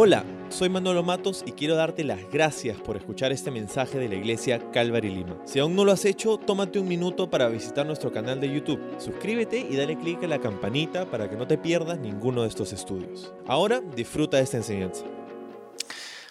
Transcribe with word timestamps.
Hola, 0.00 0.24
soy 0.48 0.68
Manolo 0.68 1.02
Matos 1.02 1.42
y 1.44 1.50
quiero 1.50 1.74
darte 1.74 2.04
las 2.04 2.20
gracias 2.30 2.80
por 2.80 2.96
escuchar 2.96 3.32
este 3.32 3.50
mensaje 3.50 3.98
de 3.98 4.08
la 4.08 4.14
iglesia 4.14 4.70
Calvary 4.70 5.10
Lima. 5.10 5.36
Si 5.44 5.58
aún 5.58 5.74
no 5.74 5.84
lo 5.84 5.90
has 5.90 6.04
hecho, 6.04 6.36
tómate 6.36 6.78
un 6.78 6.86
minuto 6.86 7.28
para 7.28 7.48
visitar 7.48 7.84
nuestro 7.84 8.12
canal 8.12 8.40
de 8.40 8.48
YouTube. 8.48 8.80
Suscríbete 9.00 9.58
y 9.58 9.74
dale 9.74 9.98
clic 9.98 10.22
a 10.22 10.28
la 10.28 10.38
campanita 10.38 11.10
para 11.10 11.28
que 11.28 11.34
no 11.34 11.48
te 11.48 11.58
pierdas 11.58 11.98
ninguno 11.98 12.42
de 12.42 12.48
estos 12.48 12.72
estudios. 12.72 13.32
Ahora 13.48 13.80
disfruta 13.96 14.36
de 14.36 14.44
esta 14.44 14.58
enseñanza. 14.58 15.04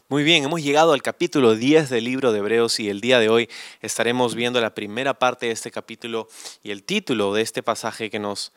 Muy 0.07 0.23
bien, 0.23 0.45
hemos 0.45 0.63
llegado 0.63 0.93
al 0.93 1.01
capítulo 1.01 1.53
10 1.53 1.89
del 1.89 2.05
libro 2.05 2.31
de 2.31 2.39
Hebreos 2.39 2.79
y 2.79 2.87
el 2.87 3.01
día 3.01 3.19
de 3.19 3.27
hoy 3.27 3.49
estaremos 3.81 4.33
viendo 4.33 4.61
la 4.61 4.75
primera 4.75 5.19
parte 5.19 5.47
de 5.47 5.51
este 5.51 5.71
capítulo 5.71 6.29
y 6.63 6.71
el 6.71 6.83
título 6.83 7.33
de 7.33 7.41
este 7.41 7.63
pasaje 7.63 8.09
que 8.09 8.17
nos, 8.19 8.53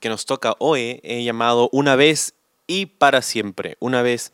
que 0.00 0.08
nos 0.08 0.26
toca 0.26 0.56
hoy 0.58 0.98
he 1.04 1.22
llamado 1.22 1.68
Una 1.70 1.94
vez 1.94 2.34
y 2.66 2.86
para 2.86 3.22
siempre, 3.22 3.76
una 3.80 4.02
vez 4.02 4.32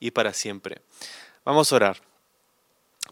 y 0.00 0.10
para 0.10 0.32
siempre. 0.32 0.82
Vamos 1.44 1.72
a 1.72 1.76
orar. 1.76 2.02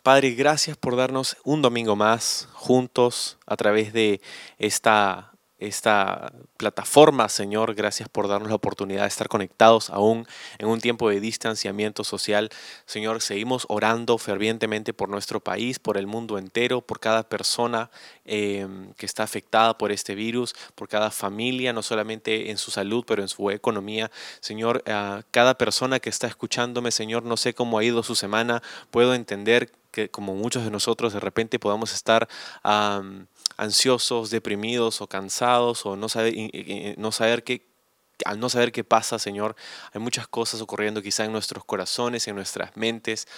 Padre, 0.02 0.30
gracias 0.30 0.76
por 0.76 0.96
darnos 0.96 1.36
un 1.44 1.62
domingo 1.62 1.94
más 1.94 2.48
juntos 2.52 3.38
a 3.46 3.56
través 3.56 3.92
de 3.92 4.20
esta 4.58 5.31
esta 5.66 6.32
plataforma, 6.56 7.28
Señor. 7.28 7.74
Gracias 7.74 8.08
por 8.08 8.28
darnos 8.28 8.48
la 8.48 8.56
oportunidad 8.56 9.02
de 9.02 9.08
estar 9.08 9.28
conectados 9.28 9.90
aún 9.90 10.26
en 10.58 10.68
un 10.68 10.80
tiempo 10.80 11.08
de 11.08 11.20
distanciamiento 11.20 12.04
social. 12.04 12.50
Señor, 12.86 13.22
seguimos 13.22 13.66
orando 13.68 14.18
fervientemente 14.18 14.92
por 14.92 15.08
nuestro 15.08 15.40
país, 15.40 15.78
por 15.78 15.96
el 15.96 16.06
mundo 16.06 16.38
entero, 16.38 16.80
por 16.80 17.00
cada 17.00 17.28
persona 17.28 17.90
eh, 18.24 18.66
que 18.96 19.06
está 19.06 19.22
afectada 19.22 19.78
por 19.78 19.92
este 19.92 20.14
virus, 20.14 20.54
por 20.74 20.88
cada 20.88 21.10
familia, 21.10 21.72
no 21.72 21.82
solamente 21.82 22.50
en 22.50 22.58
su 22.58 22.70
salud, 22.70 23.04
pero 23.06 23.22
en 23.22 23.28
su 23.28 23.50
economía. 23.50 24.10
Señor, 24.40 24.82
cada 25.30 25.58
persona 25.58 26.00
que 26.00 26.10
está 26.10 26.26
escuchándome, 26.26 26.90
Señor, 26.90 27.22
no 27.22 27.36
sé 27.36 27.54
cómo 27.54 27.78
ha 27.78 27.84
ido 27.84 28.02
su 28.02 28.14
semana, 28.14 28.62
puedo 28.90 29.14
entender 29.14 29.70
que 29.92 30.10
como 30.10 30.34
muchos 30.34 30.64
de 30.64 30.70
nosotros 30.70 31.12
de 31.12 31.20
repente 31.20 31.58
podamos 31.58 31.92
estar 31.92 32.28
ansiosos, 33.56 34.30
deprimidos 34.30 35.00
o 35.00 35.06
cansados 35.06 35.86
o 35.86 35.94
no 35.94 36.08
saber, 36.08 36.34
no 36.98 37.12
saber 37.12 37.44
qué, 37.44 37.68
al 38.24 38.40
no 38.40 38.48
saber 38.48 38.72
qué 38.72 38.82
pasa, 38.82 39.18
Señor, 39.18 39.54
hay 39.92 40.00
muchas 40.00 40.26
cosas 40.26 40.60
ocurriendo 40.60 41.02
quizá 41.02 41.24
en 41.24 41.32
nuestros 41.32 41.64
corazones, 41.64 42.26
en 42.26 42.34
nuestras 42.34 42.76
mentes, 42.76 43.28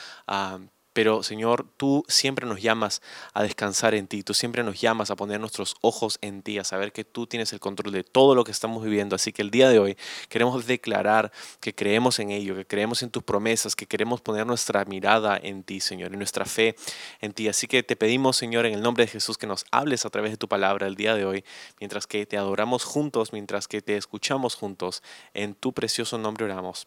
pero 0.94 1.24
Señor, 1.24 1.66
tú 1.76 2.04
siempre 2.08 2.46
nos 2.46 2.62
llamas 2.62 3.02
a 3.34 3.42
descansar 3.42 3.94
en 3.94 4.06
ti, 4.06 4.22
tú 4.22 4.32
siempre 4.32 4.62
nos 4.62 4.80
llamas 4.80 5.10
a 5.10 5.16
poner 5.16 5.40
nuestros 5.40 5.74
ojos 5.80 6.18
en 6.22 6.42
ti, 6.42 6.58
a 6.58 6.64
saber 6.64 6.92
que 6.92 7.04
tú 7.04 7.26
tienes 7.26 7.52
el 7.52 7.60
control 7.60 7.92
de 7.92 8.04
todo 8.04 8.34
lo 8.34 8.44
que 8.44 8.52
estamos 8.52 8.82
viviendo. 8.82 9.16
Así 9.16 9.32
que 9.32 9.42
el 9.42 9.50
día 9.50 9.68
de 9.68 9.80
hoy 9.80 9.96
queremos 10.28 10.66
declarar 10.66 11.32
que 11.60 11.74
creemos 11.74 12.20
en 12.20 12.30
ello, 12.30 12.54
que 12.54 12.64
creemos 12.64 13.02
en 13.02 13.10
tus 13.10 13.24
promesas, 13.24 13.74
que 13.74 13.86
queremos 13.86 14.20
poner 14.20 14.46
nuestra 14.46 14.84
mirada 14.84 15.36
en 15.42 15.64
ti, 15.64 15.80
Señor, 15.80 16.14
y 16.14 16.16
nuestra 16.16 16.44
fe 16.44 16.76
en 17.20 17.32
ti. 17.32 17.48
Así 17.48 17.66
que 17.66 17.82
te 17.82 17.96
pedimos, 17.96 18.36
Señor, 18.36 18.64
en 18.64 18.74
el 18.74 18.80
nombre 18.80 19.04
de 19.04 19.10
Jesús, 19.10 19.36
que 19.36 19.48
nos 19.48 19.66
hables 19.72 20.06
a 20.06 20.10
través 20.10 20.30
de 20.30 20.36
tu 20.36 20.48
palabra 20.48 20.86
el 20.86 20.94
día 20.94 21.16
de 21.16 21.24
hoy, 21.24 21.44
mientras 21.80 22.06
que 22.06 22.24
te 22.24 22.38
adoramos 22.38 22.84
juntos, 22.84 23.32
mientras 23.32 23.66
que 23.66 23.82
te 23.82 23.96
escuchamos 23.96 24.54
juntos. 24.54 25.02
En 25.34 25.54
tu 25.54 25.72
precioso 25.72 26.18
nombre 26.18 26.44
oramos. 26.44 26.86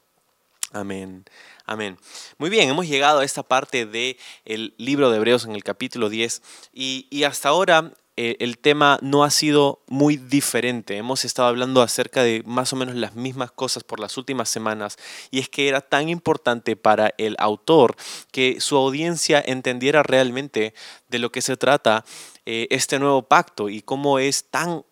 Amén. 0.74 1.24
Amén. 1.66 1.98
Muy 2.38 2.50
bien, 2.50 2.70
hemos 2.70 2.88
llegado 2.88 3.20
a 3.20 3.26
esta 3.26 3.42
parte 3.44 3.86
del 3.86 4.18
el 4.44 4.74
libro 4.78 5.10
de 5.10 5.18
Hebreos 5.18 5.46
en 5.46 5.54
el 5.54 5.64
capítulo 5.64 6.10
10 6.10 6.42
y, 6.74 7.24
hasta 7.24 7.50
ahora 7.50 7.94
eh, 8.18 8.36
el 8.40 8.58
tema 8.58 9.00
no 9.02 9.24
ha 9.24 9.30
sido 9.30 9.82
muy 9.88 10.18
diferente. 10.18 10.98
Hemos 10.98 11.24
estado 11.24 11.48
hablando 11.48 11.82
acerca 11.82 12.22
de 12.22 12.44
más 12.46 12.74
o 12.74 12.76
menos 12.76 12.96
las 12.96 13.16
mismas 13.16 13.52
cosas 13.52 13.86
por 13.86 14.02
las 14.02 14.18
últimas 14.18 14.50
semanas 14.50 14.98
y 15.32 15.40
es 15.40 15.48
que 15.48 15.70
era 15.70 15.80
tan 15.80 16.10
importante 16.10 16.76
para 16.76 17.14
el 17.18 17.38
autor 17.40 17.96
que 18.32 18.60
su 18.60 18.76
audiencia 18.76 19.42
entendiera 19.46 20.04
realmente 20.04 20.74
de 21.08 21.20
lo 21.20 21.32
que 21.32 21.42
se 21.42 21.56
trata 21.56 22.04
eh, 22.46 22.68
este 22.72 23.00
nuevo 23.00 23.22
pacto 23.22 23.70
y 23.70 23.82
cómo 23.82 24.20
es 24.20 24.46
tan 24.50 24.84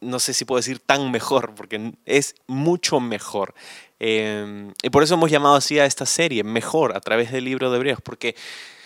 no 0.00 0.20
sé 0.20 0.32
si 0.32 0.44
puedo 0.44 0.58
decir 0.58 0.78
tan 0.78 1.10
mejor, 1.10 1.54
porque 1.54 1.92
es 2.06 2.36
mucho 2.46 3.00
mejor. 3.00 3.54
Em, 4.00 4.72
y 4.82 4.90
por 4.90 5.02
eso 5.02 5.14
hemos 5.14 5.30
llamado 5.30 5.56
así 5.56 5.78
a 5.78 5.86
esta 5.86 6.06
serie, 6.06 6.44
Mejor, 6.44 6.96
a 6.96 7.00
través 7.00 7.32
del 7.32 7.44
libro 7.44 7.70
de 7.70 7.76
Hebreos, 7.76 8.00
porque 8.02 8.36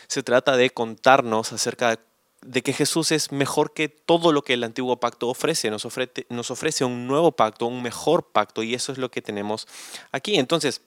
se 0.06 0.22
trata 0.22 0.56
de 0.56 0.70
contarnos 0.70 1.52
acerca 1.52 1.98
de 2.42 2.62
que 2.62 2.72
Jesús 2.72 3.12
es 3.12 3.30
mejor 3.30 3.72
que 3.72 3.88
todo 3.88 4.32
lo 4.32 4.42
que 4.42 4.54
el 4.54 4.64
antiguo 4.64 4.98
pacto 4.98 5.28
ofrece. 5.28 5.70
Nos 5.70 5.84
ofrece, 5.84 6.26
nos 6.28 6.50
ofrece 6.50 6.84
un 6.84 7.06
nuevo 7.06 7.32
pacto, 7.32 7.66
un 7.66 7.82
mejor 7.82 8.24
pacto, 8.24 8.62
y 8.62 8.74
eso 8.74 8.92
es 8.92 8.98
lo 8.98 9.10
que 9.10 9.22
tenemos 9.22 9.68
aquí. 10.10 10.36
Entonces, 10.36 10.82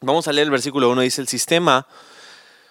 vamos 0.00 0.28
a 0.28 0.32
leer 0.32 0.46
el 0.46 0.50
versículo 0.50 0.90
1, 0.90 1.00
dice 1.00 1.20
el 1.20 1.28
sistema 1.28 1.86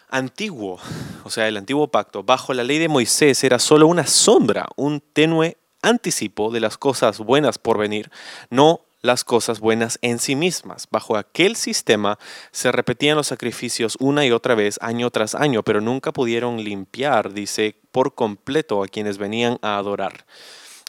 antiguo, 0.09 0.79
o 1.23 1.29
sea, 1.29 1.47
el 1.47 1.57
antiguo 1.57 1.87
pacto, 1.87 2.21
bajo 2.21 2.53
la 2.53 2.63
ley 2.63 2.77
de 2.77 2.89
Moisés 2.89 3.43
era 3.43 3.59
solo 3.59 3.87
una 3.87 4.05
sombra, 4.05 4.67
un 4.75 4.99
tenue 4.99 5.57
anticipo 5.81 6.51
de 6.51 6.59
las 6.59 6.77
cosas 6.77 7.19
buenas 7.19 7.57
por 7.57 7.77
venir, 7.77 8.11
no 8.49 8.81
las 9.01 9.23
cosas 9.23 9.59
buenas 9.59 9.99
en 10.01 10.19
sí 10.19 10.35
mismas. 10.35 10.87
Bajo 10.91 11.17
aquel 11.17 11.55
sistema 11.55 12.19
se 12.51 12.71
repetían 12.71 13.17
los 13.17 13.27
sacrificios 13.27 13.97
una 13.99 14.25
y 14.25 14.31
otra 14.31 14.55
vez, 14.55 14.77
año 14.81 15.09
tras 15.09 15.35
año, 15.35 15.63
pero 15.63 15.81
nunca 15.81 16.11
pudieron 16.11 16.63
limpiar, 16.63 17.33
dice, 17.33 17.75
por 17.91 18.15
completo 18.15 18.83
a 18.83 18.87
quienes 18.87 19.17
venían 19.17 19.57
a 19.61 19.77
adorar. 19.77 20.25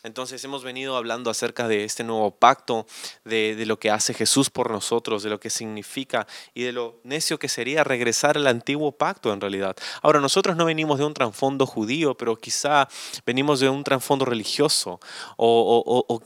Entonces 0.04 0.42
hemos 0.42 0.64
venido 0.64 0.96
hablando 0.96 1.30
acerca 1.30 1.68
de 1.68 1.84
este 1.84 2.02
nuevo 2.02 2.32
pacto, 2.32 2.86
de, 3.24 3.62
lo 3.66 3.78
que 3.78 3.90
hace 3.90 4.14
Jesús 4.14 4.50
por 4.50 4.68
nosotros, 4.68 5.22
de 5.22 5.30
lo 5.30 5.38
que 5.38 5.48
significa 5.48 6.26
y 6.54 6.62
de 6.62 6.72
lo 6.72 6.98
necio 7.04 7.38
que 7.38 7.48
sería 7.48 7.84
regresar 7.84 8.36
al 8.36 8.48
antiguo 8.48 8.90
pacto 8.90 9.32
en 9.32 9.40
realidad. 9.40 9.76
Ahora, 10.02 10.18
nosotros 10.18 10.56
no 10.56 10.64
venimos 10.64 10.98
de 10.98 11.04
un 11.04 11.14
trasfondo 11.14 11.66
judío, 11.66 12.16
pero 12.16 12.34
quizá 12.36 12.88
venimos 13.24 13.60
de 13.60 13.68
un 13.68 13.84
trasfondo 13.84 14.24
religioso 14.24 14.98
o, 15.36 16.20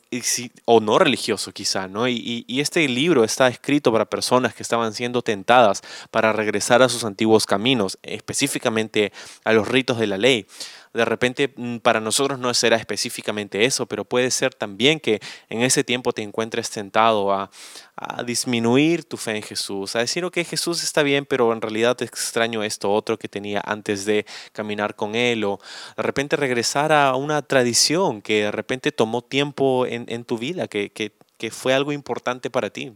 o, 0.65 0.81
no 0.81 0.98
religioso 0.98 1.53
quizá, 1.53 1.86
¿no? 1.86 2.09
Y 2.09 2.60
este 2.60 2.88
libro 2.88 3.25
está 3.25 3.48
escrito 3.48 3.92
para 3.92 4.06
personas 4.06 4.54
que 4.54 4.62
estaban 4.62 4.94
siendo 4.94 5.20
tentadas 5.20 5.82
para 6.10 6.32
regresar 6.32 6.81
a 6.81 6.88
sus 6.88 7.04
antiguos 7.04 7.44
caminos, 7.44 7.98
específicamente 8.03 9.12
a 9.44 9.53
los 9.53 9.69
ritos 9.69 9.98
de 9.98 10.06
la 10.06 10.16
ley. 10.16 10.47
De 10.97 11.05
repente 11.05 11.53
mm, 11.55 11.79
para 11.79 12.01
nosotros 12.01 12.39
no 12.39 12.53
será 12.55 12.77
específicamente 12.77 13.65
eso, 13.65 13.87
pero 13.87 14.05
puede 14.05 14.31
ser 14.31 14.55
también 14.55 14.99
que 14.99 15.21
en 15.49 15.62
ese 15.62 15.84
tiempo 15.84 16.12
te 16.12 16.23
encuentres 16.23 16.71
tentado 16.71 17.33
a, 17.33 17.51
disminuir 18.27 19.05
tu 19.05 19.17
fe 19.17 19.37
en 19.37 19.43
Jesús, 19.43 19.97
a 19.97 20.01
decir, 20.01 20.23
ok, 20.23 20.41
Jesús 20.45 20.84
está 20.84 21.03
bien, 21.03 21.25
pero 21.25 21.51
en 21.55 21.62
realidad 21.62 21.97
extraño 22.03 22.62
esto 22.62 22.93
otro 22.93 23.19
que 23.19 23.27
tenía 23.27 23.62
antes 23.65 24.05
de 24.05 24.27
caminar 24.53 24.97
con 24.97 25.15
Él, 25.15 25.45
o 25.45 25.59
de 25.97 26.03
repente 26.03 26.37
regresar 26.37 26.93
a 26.93 27.15
una 27.17 27.41
tradición 27.41 28.21
que 28.21 28.43
de 28.43 28.51
repente 28.51 28.93
tomó 28.93 29.23
tiempo 29.23 29.87
en, 29.87 30.25
tu 30.25 30.37
vida, 30.37 30.69
que 30.69 31.13
fue 31.51 31.73
algo 31.73 31.91
importante 31.91 32.51
para 32.51 32.69
ti. 32.69 32.93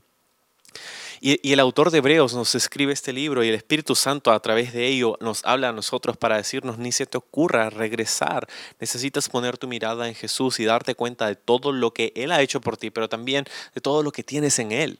Y, 1.22 1.52
el 1.52 1.60
autor 1.60 1.90
de 1.90 1.98
Hebreos 1.98 2.32
nos 2.32 2.54
escribe 2.54 2.94
este 2.94 3.12
libro 3.12 3.44
y 3.44 3.48
el 3.50 3.54
Espíritu 3.54 3.94
Santo 3.94 4.32
a 4.32 4.40
través 4.40 4.72
de 4.72 4.86
ello 4.86 5.18
nos 5.20 5.44
habla 5.44 5.68
a 5.68 5.72
nosotros 5.72 6.16
para 6.16 6.38
decirnos, 6.38 6.78
ni 6.78 6.92
se 6.92 7.04
te 7.04 7.18
ocurra 7.18 7.68
regresar. 7.68 8.48
Necesitas 8.78 9.28
poner 9.28 9.58
tu 9.58 9.68
mirada 9.68 10.08
en 10.08 10.14
Jesús 10.14 10.58
y 10.60 10.64
darte 10.64 10.94
cuenta 10.94 11.26
de 11.26 11.36
todo 11.36 11.72
lo 11.72 11.92
que 11.92 12.14
Él 12.16 12.32
ha 12.32 12.40
hecho 12.40 12.62
por 12.62 12.78
ti, 12.78 12.90
pero 12.90 13.10
también 13.10 13.44
de 13.74 13.82
todo 13.82 14.02
lo 14.02 14.12
que 14.12 14.24
tienes 14.24 14.58
en 14.58 14.72
Él. 14.72 14.98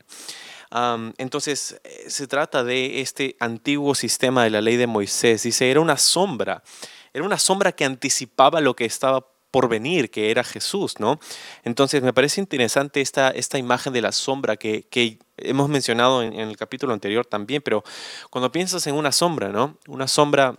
entonces, 1.16 1.81
eh, 1.84 2.04
se 2.08 2.26
trata 2.26 2.64
de 2.64 3.00
este 3.00 3.37
antiguo 3.41 3.94
sistema 3.94 4.44
de 4.44 4.50
la 4.50 4.60
ley 4.60 4.76
de 4.76 4.87
Moisés. 4.87 5.44
Dice, 5.44 5.70
era 5.70 5.81
una 5.81 5.97
sombra, 5.97 6.62
era 7.14 7.25
una 7.25 7.38
sombra 7.38 7.72
que 7.72 7.87
anticipaba 7.87 8.60
lo 8.60 8.76
que 8.76 8.84
estaba 8.84 9.26
por 9.50 9.69
venir, 9.69 10.11
que 10.11 10.31
era 10.31 10.44
Jesús, 10.44 11.00
¿no? 11.00 11.19
Entonces 11.65 12.03
me 12.03 12.12
parece 12.12 12.41
interesante 12.41 13.00
esta, 13.00 13.31
esta 13.31 13.59
imagen 13.59 13.93
de 13.93 14.03
la 14.03 14.12
sombra 14.12 14.56
que, 14.56 15.19
hemos 15.37 15.69
mencionado 15.69 16.23
en, 16.23 16.35
el 16.35 16.56
capítulo 16.56 16.93
anterior 16.93 17.25
también, 17.25 17.62
pero 17.62 17.82
cuando 18.29 18.52
piensas 18.52 18.87
en 18.87 18.94
una 18.94 19.11
sombra, 19.11 19.49
¿no? 19.49 19.79
Una 19.88 20.06
sombra 20.06 20.55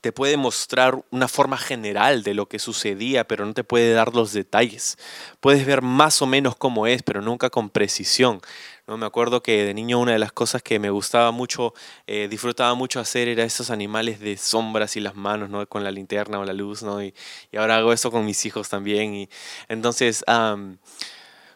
te 0.00 0.12
puede 0.12 0.36
mostrar 0.36 1.04
una 1.10 1.28
forma 1.28 1.56
general 1.56 2.22
de 2.22 2.34
lo 2.34 2.46
que 2.46 2.58
sucedía, 2.58 3.26
pero 3.26 3.46
no 3.46 3.54
te 3.54 3.64
puede 3.64 3.92
dar 3.92 4.14
los 4.14 4.32
detalles. 4.32 4.98
Puedes 5.40 5.64
ver 5.64 5.82
más 5.82 6.20
o 6.22 6.26
menos 6.26 6.56
cómo 6.56 6.86
es, 6.86 7.02
pero 7.02 7.22
nunca 7.22 7.50
con 7.50 7.70
precisión. 7.70 8.40
¿no? 8.86 8.96
Me 8.96 9.06
acuerdo 9.06 9.42
que 9.42 9.64
de 9.64 9.74
niño 9.74 9.98
una 9.98 10.12
de 10.12 10.18
las 10.18 10.32
cosas 10.32 10.62
que 10.62 10.78
me 10.78 10.90
gustaba 10.90 11.30
mucho, 11.30 11.74
eh, 12.06 12.28
disfrutaba 12.28 12.74
mucho 12.74 13.00
hacer 13.00 13.28
era 13.28 13.44
esos 13.44 13.70
animales 13.70 14.20
de 14.20 14.36
sombras 14.36 14.96
y 14.96 15.00
las 15.00 15.14
manos, 15.14 15.48
¿no? 15.48 15.66
Con 15.66 15.84
la 15.84 15.90
linterna 15.90 16.38
o 16.38 16.44
la 16.44 16.52
luz, 16.52 16.82
¿no? 16.82 17.02
Y, 17.02 17.14
ahora 17.56 17.76
hago 17.76 17.92
eso 17.92 18.10
con 18.10 18.24
mis 18.24 18.44
hijos 18.46 18.68
también. 18.68 19.14
Y 19.14 19.28
entonces... 19.68 20.24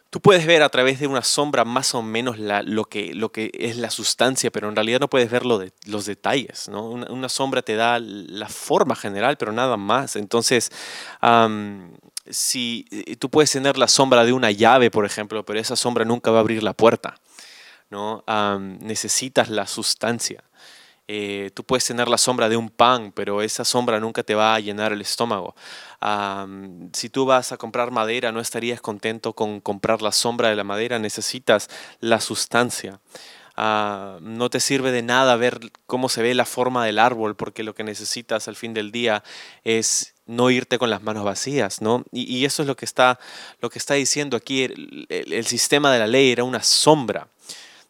Tú 0.09 0.21
puedes 0.21 0.47
ver 0.47 0.63
a 0.63 0.69
través 0.69 0.99
de 0.99 1.05
una 1.05 1.21
sombra 1.21 1.65
más 1.65 1.93
o 1.93 2.01
menos 2.01 2.39
lo, 2.39 2.85
que, 2.85 3.13
lo 3.13 3.31
que 3.31 3.51
es 3.53 3.77
la 3.77 3.91
sustancia, 3.91 4.49
pero 4.49 4.67
en 4.67 4.75
realidad 4.75 4.99
no 4.99 5.07
puedes 5.07 5.29
ver 5.29 5.45
los 5.45 6.05
detalles. 6.05 6.67
¿no? 6.67 6.89
Una, 6.89 7.29
sombra 7.29 7.61
te 7.61 7.75
da 7.75 7.99
la 7.99 8.49
forma 8.49 8.95
general, 8.95 9.37
pero 9.37 9.51
nada 9.51 9.77
más. 9.77 10.15
Entonces, 10.15 10.71
si 12.27 12.85
tú 13.19 13.29
puedes 13.29 13.51
tener 13.51 13.77
la 13.77 13.87
sombra 13.87 14.25
de 14.25 14.33
una 14.33 14.49
llave, 14.49 14.89
por 14.89 15.05
ejemplo, 15.05 15.45
pero 15.45 15.59
esa 15.59 15.75
sombra 15.75 16.05
nunca 16.05 16.31
va 16.31 16.37
a 16.37 16.41
abrir 16.41 16.63
la 16.63 16.73
puerta. 16.73 17.15
¿no? 17.91 18.23
necesitas 18.81 19.49
la 19.49 19.67
sustancia. 19.67 20.43
Eh, 21.11 21.49
tú 21.55 21.63
puedes 21.63 21.85
tener 21.85 22.07
la 22.07 22.19
sombra 22.19 22.49
de 22.49 22.55
un 22.55 22.69
pan, 22.69 23.11
pero 23.11 23.41
esa 23.41 23.65
sombra 23.65 23.99
nunca 23.99 24.21
te 24.21 24.35
va 24.35 24.53
a 24.53 24.59
llenar 24.59 24.93
el 24.93 25.01
estómago. 25.01 25.55
si 26.93 27.09
tú 27.09 27.25
vas 27.25 27.51
a 27.51 27.57
comprar 27.57 27.89
madera, 27.89 28.31
no 28.31 28.39
estarías 28.39 28.79
contento 28.79 29.33
con 29.33 29.59
comprar 29.59 30.03
la 30.03 30.11
sombra 30.11 30.49
de 30.49 30.55
la 30.55 30.63
madera, 30.63 30.99
necesitas 30.99 31.67
la 31.99 32.21
sustancia. 32.21 32.99
Ah, 33.57 34.19
no 34.21 34.51
te 34.51 34.59
sirve 34.59 34.91
de 34.91 35.01
nada 35.01 35.35
ver 35.35 35.71
cómo 35.87 36.09
se 36.09 36.21
ve 36.21 36.35
la 36.35 36.45
forma 36.45 36.85
del 36.85 36.99
árbol, 36.99 37.35
porque 37.35 37.63
lo 37.63 37.73
que 37.73 37.83
necesitas 37.83 38.47
al 38.47 38.55
fin 38.55 38.75
del 38.75 38.91
día 38.91 39.23
es 39.63 40.13
no 40.27 40.51
irte 40.51 40.77
con 40.77 40.91
las 40.91 41.01
manos 41.01 41.23
vacías, 41.25 41.81
¿no? 41.81 42.05
Y, 42.11 42.45
eso 42.45 42.61
es 42.61 42.67
lo 42.67 42.75
que 42.75 42.85
está, 42.85 43.19
lo 43.61 43.71
que 43.71 43.79
está 43.79 43.95
diciendo 43.95 44.37
aquí. 44.37 44.63
el 45.09 45.45
sistema 45.47 45.91
de 45.91 45.99
la 45.99 46.07
ley 46.07 46.31
era 46.31 46.43
una 46.43 46.61
sombra 46.61 47.29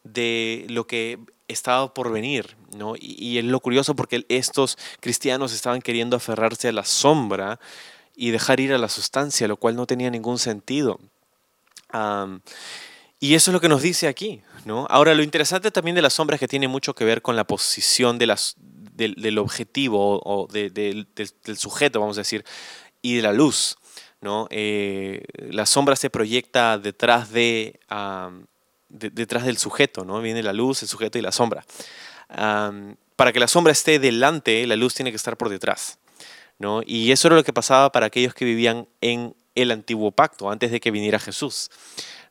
de 0.05 0.65
lo 0.69 0.87
que 0.87 1.19
estaba 1.49 1.93
por 1.93 2.11
venir, 2.11 2.55
¿no? 2.75 2.93
Y, 2.99 3.37
es 3.37 3.45
lo 3.45 3.59
curioso 3.59 3.95
porque 3.95 4.25
estos 4.29 4.77
cristianos 4.99 5.53
estaban 5.53 5.81
queriendo 5.81 6.15
aferrarse 6.15 6.67
a 6.67 6.71
la 6.71 6.85
sombra 6.85 7.59
y 8.15 8.31
dejar 8.31 8.59
ir 8.59 8.73
a 8.73 8.77
la 8.77 8.89
sustancia, 8.89 9.47
lo 9.47 9.57
cual 9.57 9.75
no 9.75 9.85
tenía 9.85 10.09
ningún 10.09 10.39
sentido. 10.39 10.99
y 13.19 13.35
eso 13.35 13.51
es 13.51 13.53
lo 13.53 13.61
que 13.61 13.69
nos 13.69 13.81
dice 13.81 14.07
aquí, 14.07 14.41
¿no? 14.65 14.87
Ahora, 14.89 15.13
lo 15.15 15.23
interesante 15.23 15.71
también 15.71 15.95
de 15.95 16.01
la 16.01 16.09
sombra 16.09 16.35
es 16.35 16.39
que 16.39 16.47
tiene 16.47 16.67
mucho 16.67 16.93
que 16.93 17.05
ver 17.05 17.21
con 17.21 17.35
la 17.35 17.45
posición 17.45 18.17
de 18.17 18.27
las, 18.27 18.55
del, 18.57 19.37
objetivo 19.37 20.21
o 20.23 20.47
del, 20.47 21.07
sujeto, 21.57 21.99
vamos 21.99 22.17
a 22.17 22.21
decir, 22.21 22.45
y 23.01 23.15
de 23.15 23.21
la 23.21 23.33
luz, 23.33 23.77
¿no? 24.21 24.47
Eh, 24.51 25.23
la 25.49 25.65
sombra 25.65 25.95
se 25.95 26.09
proyecta 26.09 26.77
detrás 26.77 27.31
de 27.31 27.79
detrás 28.89 29.45
del 29.45 29.57
sujeto, 29.57 30.03
¿no? 30.03 30.19
Viene 30.21 30.43
la 30.43 30.53
luz, 30.53 30.81
el 30.81 30.89
sujeto 30.89 31.17
y 31.17 31.21
la 31.21 31.31
sombra. 31.31 31.63
Para 32.29 33.33
que 33.33 33.39
la 33.39 33.47
sombra 33.47 33.73
esté 33.73 33.99
delante, 33.99 34.65
la 34.67 34.75
luz 34.75 34.93
tiene 34.93 35.11
que 35.11 35.17
estar 35.17 35.35
por 35.35 35.49
detrás, 35.49 35.99
¿no? 36.57 36.81
Y 36.85 37.11
eso 37.11 37.27
era 37.27 37.35
lo 37.35 37.43
que 37.43 37.53
pasaba 37.53 37.91
para 37.91 38.05
aquellos 38.05 38.33
que 38.33 38.45
vivían 38.45 38.87
en 39.01 39.35
el 39.55 39.71
antiguo 39.71 40.11
pacto, 40.11 40.49
antes 40.49 40.71
de 40.71 40.79
que 40.79 40.91
viniera 40.91 41.19
Jesús. 41.19 41.69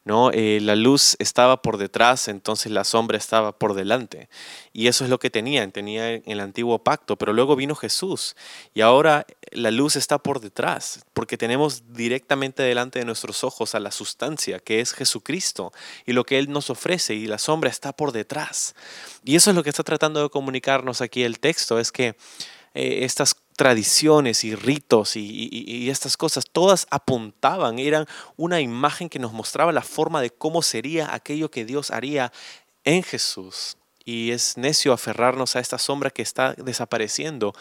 ¿No? 0.04 0.30
Eh, 0.32 0.60
la 0.62 0.76
luz 0.76 1.16
estaba 1.18 1.62
por 1.62 1.76
detrás, 1.76 2.28
entonces 2.28 2.72
la 2.72 2.84
sombra 2.84 3.18
estaba 3.18 3.58
por 3.58 3.74
delante. 3.74 4.28
Y 4.72 4.86
eso 4.86 5.04
es 5.04 5.10
lo 5.10 5.18
que 5.18 5.30
tenían, 5.30 5.72
tenía 5.72 6.12
en 6.12 6.22
el 6.26 6.40
antiguo 6.40 6.82
pacto, 6.82 7.16
pero 7.16 7.32
luego 7.32 7.56
vino 7.56 7.74
Jesús 7.74 8.36
y 8.74 8.80
ahora 8.80 9.26
la 9.52 9.70
luz 9.70 9.96
está 9.96 10.18
por 10.18 10.40
detrás, 10.40 11.04
porque 11.12 11.36
tenemos 11.36 11.92
directamente 11.92 12.62
delante 12.62 12.98
de 12.98 13.04
nuestros 13.04 13.44
ojos 13.44 13.74
a 13.74 13.80
la 13.80 13.90
sustancia, 13.90 14.58
que 14.58 14.80
es 14.80 14.92
Jesucristo, 14.92 15.72
y 16.06 16.12
lo 16.12 16.24
que 16.24 16.38
Él 16.38 16.50
nos 16.50 16.70
ofrece, 16.70 17.14
y 17.14 17.26
la 17.26 17.38
sombra 17.38 17.70
está 17.70 17.92
por 17.92 18.12
detrás. 18.12 18.74
Y 19.24 19.36
eso 19.36 19.50
es 19.50 19.56
lo 19.56 19.62
que 19.62 19.70
está 19.70 19.82
tratando 19.82 20.22
de 20.22 20.30
comunicarnos 20.30 21.00
aquí 21.00 21.22
el 21.22 21.40
texto, 21.40 21.78
es 21.78 21.92
que 21.92 22.16
eh, 22.74 23.04
estas 23.04 23.34
tradiciones 23.58 24.44
y 24.44 24.54
ritos 24.54 25.16
y, 25.16 25.90
estas 25.90 26.16
cosas, 26.16 26.44
todas 26.50 26.86
apuntaban, 26.90 27.80
eran 27.80 28.06
una 28.36 28.60
imagen 28.60 29.08
que 29.08 29.18
nos 29.18 29.32
mostraba 29.32 29.72
la 29.72 29.82
forma 29.82 30.20
de 30.20 30.30
cómo 30.30 30.62
sería 30.62 31.12
aquello 31.12 31.50
que 31.50 31.64
Dios 31.64 31.90
haría 31.90 32.32
en 32.84 33.02
Jesús. 33.02 33.76
Y 34.04 34.30
es 34.30 34.56
necio 34.56 34.92
aferrarnos 34.92 35.56
a 35.56 35.58
esta 35.58 35.76
sombra 35.76 36.10
que 36.10 36.22
está 36.22 36.54
desapareciendo 36.54 37.52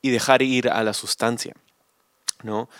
y 0.00 0.08
dejar 0.08 0.40
ir 0.40 0.70
a 0.70 0.82
la 0.82 0.94
sustancia. 0.94 1.54
¿no? 2.42 2.70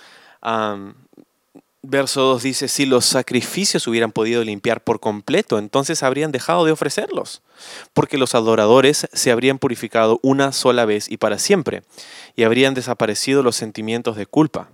Verso 1.84 2.20
2 2.22 2.42
dice, 2.44 2.68
si 2.68 2.86
los 2.86 3.04
sacrificios 3.04 3.88
hubieran 3.88 4.12
podido 4.12 4.44
limpiar 4.44 4.84
por 4.84 5.00
completo, 5.00 5.58
entonces 5.58 6.04
habrían 6.04 6.30
dejado 6.30 6.64
de 6.64 6.70
ofrecerlos, 6.70 7.42
porque 7.92 8.18
los 8.18 8.36
adoradores 8.36 9.08
se 9.12 9.32
habrían 9.32 9.58
purificado 9.58 10.20
una 10.22 10.52
sola 10.52 10.84
vez 10.84 11.10
y 11.10 11.16
para 11.16 11.40
siempre, 11.40 11.82
y 12.36 12.44
habrían 12.44 12.74
desaparecido 12.74 13.42
los 13.42 13.56
sentimientos 13.56 14.14
de 14.14 14.26
culpa. 14.26 14.68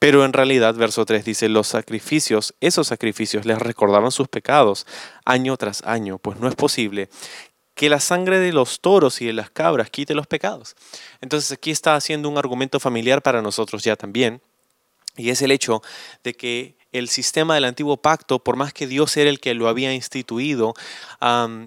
Pero 0.00 0.24
en 0.24 0.32
realidad, 0.32 0.74
verso 0.74 1.06
3 1.06 1.24
dice, 1.24 1.48
los 1.48 1.68
sacrificios, 1.68 2.54
esos 2.60 2.88
sacrificios 2.88 3.46
les 3.46 3.60
recordaban 3.60 4.10
sus 4.10 4.26
pecados 4.26 4.88
año 5.24 5.56
tras 5.56 5.84
año, 5.84 6.18
pues 6.18 6.40
no 6.40 6.48
es 6.48 6.56
posible 6.56 7.08
que 7.76 7.88
la 7.88 8.00
sangre 8.00 8.40
de 8.40 8.52
los 8.52 8.80
toros 8.80 9.20
y 9.20 9.26
de 9.26 9.32
las 9.32 9.50
cabras 9.50 9.90
quite 9.90 10.14
los 10.14 10.26
pecados. 10.26 10.74
Entonces 11.20 11.52
aquí 11.52 11.70
está 11.70 11.94
haciendo 11.94 12.28
un 12.28 12.38
argumento 12.38 12.80
familiar 12.80 13.22
para 13.22 13.42
nosotros 13.42 13.82
ya 13.84 13.96
también 13.96 14.40
y 15.16 15.30
es 15.30 15.42
el 15.42 15.50
hecho 15.50 15.82
de 16.22 16.34
que 16.34 16.76
el 16.94 17.08
sistema 17.08 17.56
del 17.56 17.64
antiguo 17.64 17.96
pacto, 17.96 18.38
por 18.38 18.54
más 18.54 18.72
que 18.72 18.86
Dios 18.86 19.16
era 19.16 19.28
el 19.28 19.40
que 19.40 19.54
lo 19.54 19.68
había 19.68 19.92
instituido, 19.92 20.74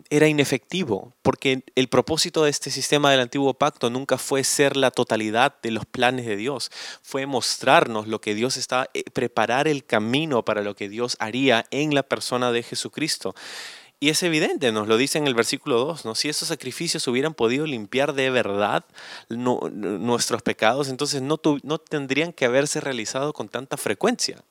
era 0.10 0.28
inefectivo, 0.28 1.14
porque 1.22 1.64
el 1.76 1.90
propósito 1.90 2.46
de 2.46 2.50
este 2.50 2.72
sistema 2.72 3.12
del 3.12 3.20
antiguo 3.20 3.54
pacto 3.54 3.90
nunca 3.90 4.18
fue 4.18 4.46
ser 4.46 4.78
la 4.78 4.90
totalidad 4.90 5.56
de 5.62 5.72
los 5.72 5.86
planes 5.86 6.26
de 6.26 6.38
Dios, 6.38 6.72
fue 7.02 7.26
mostrarnos 7.26 8.08
lo 8.08 8.22
que 8.22 8.36
Dios 8.36 8.56
está, 8.56 8.90
eh, 8.94 9.04
preparar 9.12 9.68
el 9.68 9.86
camino 9.86 10.46
para 10.46 10.62
lo 10.62 10.76
que 10.76 10.88
Dios 10.88 11.18
haría 11.20 11.66
en 11.72 11.94
la 11.94 12.04
persona 12.04 12.54
de 12.54 12.64
Jesucristo. 12.64 13.36
Y 14.00 14.10
es 14.10 14.22
evidente, 14.22 14.72
nos 14.72 14.88
lo 14.88 14.96
dice 14.96 15.18
en 15.18 15.26
el 15.26 15.34
versículo 15.34 15.80
2, 15.80 16.06
¿no? 16.06 16.14
si 16.14 16.30
esos 16.30 16.50
sacrificios 16.50 17.08
hubieran 17.08 17.34
podido 17.34 17.66
limpiar 17.66 18.14
de 18.14 18.30
verdad 18.30 18.86
nuestros 19.28 20.44
pecados, 20.44 20.90
entonces 20.90 21.24
no, 21.24 21.40
no 21.64 21.80
tendrían 21.80 22.32
que 22.32 22.46
haberse 22.46 22.80
realizado 22.80 23.34
con 23.34 23.50
tanta 23.50 23.76
frecuencia. 23.76 24.44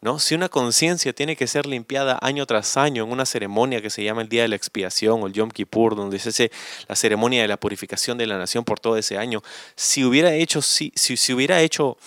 ¿no? 0.00 0.18
Si 0.18 0.34
una 0.34 0.48
conciencia 0.48 1.12
tiene 1.12 1.36
que 1.36 1.46
ser 1.46 1.66
limpiada 1.66 2.18
año 2.22 2.46
tras 2.46 2.78
año 2.78 3.04
en 3.04 3.10
una 3.10 3.26
ceremonia 3.26 3.82
que 3.82 3.90
se 3.90 4.02
llama 4.02 4.22
el 4.22 4.30
Día 4.30 4.42
de 4.42 4.48
la 4.48 4.56
Expiación 4.56 5.22
o 5.22 5.26
el 5.26 5.34
Yom 5.34 5.50
Kippur, 5.50 5.94
donde 5.94 6.18
se 6.18 6.30
hace 6.30 6.50
la 6.88 6.96
ceremonia 6.96 7.42
de 7.42 7.48
la 7.48 7.58
purificación 7.58 8.16
de 8.16 8.26
la 8.26 8.38
nación 8.38 8.64
por 8.64 8.80
todo 8.80 8.96
ese 8.96 9.18
año, 9.18 9.42
si 9.74 10.04
hubiera 10.04 10.32
hecho, 10.32 10.62
si, 10.62 10.90
si, 10.94 11.18
si 11.18 11.34
hubiera 11.34 11.60
hecho 11.60 11.98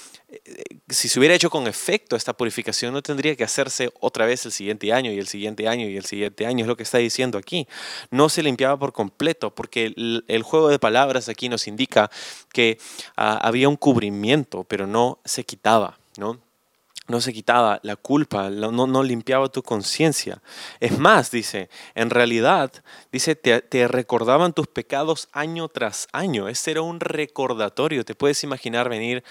si 0.90 1.10
se 1.10 1.20
hubiera 1.20 1.36
hecho 1.36 1.50
con 1.50 1.68
efecto 1.68 2.16
esta 2.16 2.34
purificación, 2.34 2.94
no 2.94 3.02
tendría 3.02 3.36
que 3.36 3.44
hacerse 3.44 3.92
otra 4.00 4.26
vez 4.26 4.46
el 4.46 4.52
siguiente 4.52 4.92
año 4.94 5.12
y 5.12 5.20
el 5.20 5.28
siguiente 5.28 5.68
año 5.68 5.88
y 5.88 5.98
el 5.98 6.06
siguiente 6.06 6.46
año, 6.46 6.64
es 6.64 6.68
lo 6.68 6.78
que 6.78 6.84
está 6.84 6.98
diciendo 6.98 7.38
aquí. 7.38 7.68
No 8.12 8.30
se 8.30 8.44
limpiaba 8.44 8.78
por 8.78 8.94
completo, 8.94 9.54
porque 9.54 9.94
el, 10.28 10.44
juego 10.44 10.70
de 10.70 10.80
palabras 10.80 11.30
aquí 11.30 11.50
nos 11.50 11.68
indica 11.68 12.10
que 12.54 12.80
ah, 13.18 13.40
había 13.42 13.70
un 13.70 13.76
cubrimiento, 13.76 14.64
pero 14.64 14.88
no 14.88 15.20
se 15.26 15.44
quitaba, 15.44 16.00
¿no? 16.18 16.40
no 17.08 17.22
se 17.22 17.34
quitaba 17.34 17.80
la 17.82 17.96
culpa, 17.96 18.52
no, 18.52 19.04
limpiaba 19.04 19.50
tu 19.50 19.64
conciencia. 19.64 20.44
Es 20.80 20.98
más, 21.00 21.32
dice, 21.32 21.70
en 21.96 22.12
realidad, 22.12 22.72
dice, 23.12 23.36
te, 23.36 23.62
te, 23.62 23.88
recordaban 23.88 24.54
tus 24.54 24.68
pecados 24.68 25.28
año 25.32 25.70
tras 25.70 26.08
año. 26.12 26.48
Este 26.48 26.70
era 26.70 26.84
un 26.84 27.00
recordatorio. 27.00 28.06
Te 28.06 28.14
puedes 28.14 28.44
imaginar 28.44 28.90
venir 28.90 29.24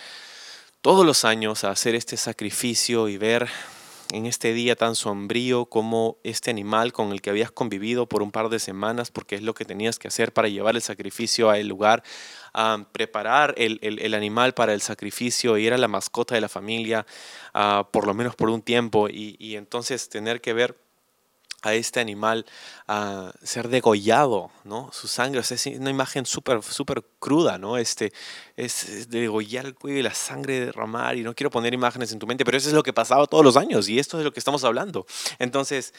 todos 0.80 1.04
los 1.04 1.24
años 1.24 1.64
a 1.64 1.70
hacer 1.70 1.94
este 1.94 2.16
sacrificio 2.16 3.08
y 3.08 3.16
ver 3.16 3.48
en 4.12 4.26
este 4.26 4.52
día 4.52 4.74
tan 4.74 4.94
sombrío 4.94 5.66
como 5.66 6.18
este 6.22 6.50
animal 6.50 6.92
con 6.92 7.12
el 7.12 7.20
que 7.20 7.30
habías 7.30 7.50
convivido 7.50 8.06
por 8.06 8.22
un 8.22 8.30
par 8.30 8.48
de 8.48 8.58
semanas, 8.58 9.10
porque 9.10 9.34
es 9.34 9.42
lo 9.42 9.54
que 9.54 9.64
tenías 9.64 9.98
que 9.98 10.08
hacer 10.08 10.32
para 10.32 10.48
llevar 10.48 10.76
el 10.76 10.82
sacrificio 10.82 11.50
al 11.50 11.66
lugar, 11.66 12.02
a 12.54 12.86
preparar 12.92 13.54
el, 13.58 14.14
animal 14.14 14.54
para 14.54 14.72
el 14.72 14.80
sacrificio 14.80 15.58
y 15.58 15.66
era 15.66 15.76
la 15.76 15.88
mascota 15.88 16.34
de 16.34 16.40
la 16.40 16.48
familia, 16.48 17.06
ah, 17.52 17.88
por 17.92 18.06
lo 18.06 18.14
menos 18.14 18.34
por 18.34 18.48
un 18.48 18.62
tiempo, 18.62 19.08
y, 19.08 19.36
y 19.38 19.56
entonces 19.56 20.08
tener 20.08 20.40
que 20.40 20.54
ver 20.54 20.87
a 21.62 21.74
este 21.74 21.98
animal 21.98 22.46
a 22.86 23.32
ser 23.42 23.68
degollado, 23.68 24.50
¿no? 24.64 24.90
Su 24.92 25.08
sangre, 25.08 25.40
es 25.40 25.66
una 25.66 25.90
imagen 25.90 26.24
súper 26.24 26.62
súper 26.62 27.02
cruda, 27.18 27.58
¿no? 27.58 27.76
Este, 27.76 28.12
es, 28.56 29.10
degollar 29.10 29.66
el 29.66 29.74
cuello 29.74 29.98
y 29.98 30.02
la 30.02 30.14
sangre 30.14 30.60
derramar, 30.60 31.16
y 31.16 31.22
no 31.22 31.34
quiero 31.34 31.50
poner 31.50 31.74
imágenes 31.74 32.12
en 32.12 32.20
tu 32.20 32.26
mente, 32.28 32.44
pero 32.44 32.56
eso 32.56 32.68
es 32.68 32.74
lo 32.74 32.84
que 32.84 32.92
pasaba 32.92 33.26
todos 33.26 33.44
los 33.44 33.56
años, 33.56 33.88
y 33.88 33.98
esto 33.98 34.18
es 34.18 34.24
lo 34.24 34.32
que 34.32 34.38
estamos 34.38 34.62
hablando. 34.62 35.04
Entonces, 35.40 35.92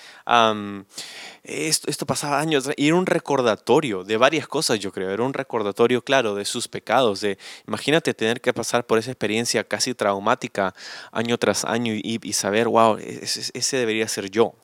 esto, 1.43 1.89
esto 1.89 2.05
pasaba 2.05 2.39
años, 2.39 2.69
y 2.77 2.87
era 2.87 2.95
un 2.95 3.05
recordatorio 3.05 4.05
de 4.05 4.15
varias 4.15 4.47
cosas, 4.47 4.79
yo 4.79 4.93
creo, 4.93 5.09
era 5.09 5.23
un 5.23 5.33
recordatorio, 5.33 6.01
claro, 6.01 6.35
de 6.35 6.45
sus 6.45 6.69
pecados, 6.69 7.19
de, 7.19 7.37
imagínate 7.67 8.13
tener 8.13 8.39
que 8.39 8.53
pasar 8.53 8.85
por 8.85 8.97
esa 8.97 9.11
experiencia 9.11 9.65
casi 9.65 9.93
traumática 9.93 10.73
año 11.11 11.37
tras 11.37 11.65
año 11.65 11.93
y, 11.93 12.33
saber, 12.33 12.69
wow, 12.69 12.97
ese 12.97 13.77
debería 13.77 14.07
ser 14.07 14.31
yo, 14.31 14.55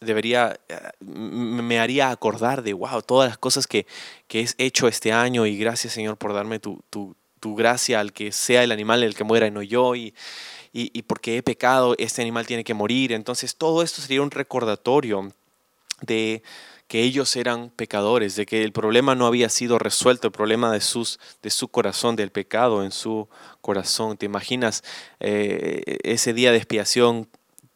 debería, 0.00 0.58
eh, 0.68 0.76
me 1.00 1.78
haría 1.78 2.10
acordar 2.10 2.62
de, 2.62 2.72
wow, 2.72 3.02
todas 3.02 3.28
las 3.28 3.38
cosas 3.38 3.66
que, 3.66 3.86
que 4.28 4.48
he 4.58 4.66
hecho 4.66 4.88
este 4.88 5.12
año 5.12 5.46
y 5.46 5.56
gracias 5.56 5.92
Señor 5.92 6.16
por 6.16 6.32
darme 6.32 6.58
tu, 6.58 6.82
tu, 6.90 7.16
tu, 7.40 7.54
gracia 7.54 8.00
al 8.00 8.12
que 8.12 8.32
sea 8.32 8.62
el 8.62 8.72
animal 8.72 9.02
el 9.02 9.14
que 9.14 9.24
muera 9.24 9.46
y 9.46 9.50
no 9.50 9.62
yo 9.62 9.94
y, 9.94 10.14
y, 10.72 10.90
y, 10.92 11.02
porque 11.02 11.36
he 11.36 11.42
pecado, 11.42 11.94
este 11.98 12.22
animal 12.22 12.46
tiene 12.46 12.64
que 12.64 12.74
morir. 12.74 13.12
Entonces 13.12 13.56
todo 13.56 13.82
esto 13.82 14.02
sería 14.02 14.22
un 14.22 14.30
recordatorio 14.30 15.32
de 16.00 16.42
que 16.88 17.02
ellos 17.02 17.34
eran 17.36 17.70
pecadores, 17.70 18.36
de 18.36 18.44
que 18.44 18.62
el 18.62 18.72
problema 18.72 19.14
no 19.14 19.26
había 19.26 19.48
sido 19.48 19.78
resuelto, 19.78 20.26
el 20.26 20.32
problema 20.32 20.70
de, 20.70 20.80
sus, 20.80 21.18
de 21.42 21.50
su 21.50 21.68
corazón, 21.68 22.14
del 22.16 22.30
pecado 22.30 22.84
en 22.84 22.92
su 22.92 23.28
corazón. 23.60 24.16
¿Te 24.16 24.26
imaginas 24.26 24.84
eh, 25.20 25.98
ese 26.02 26.34
día 26.34 26.50
de 26.50 26.58
expiación 26.58 27.28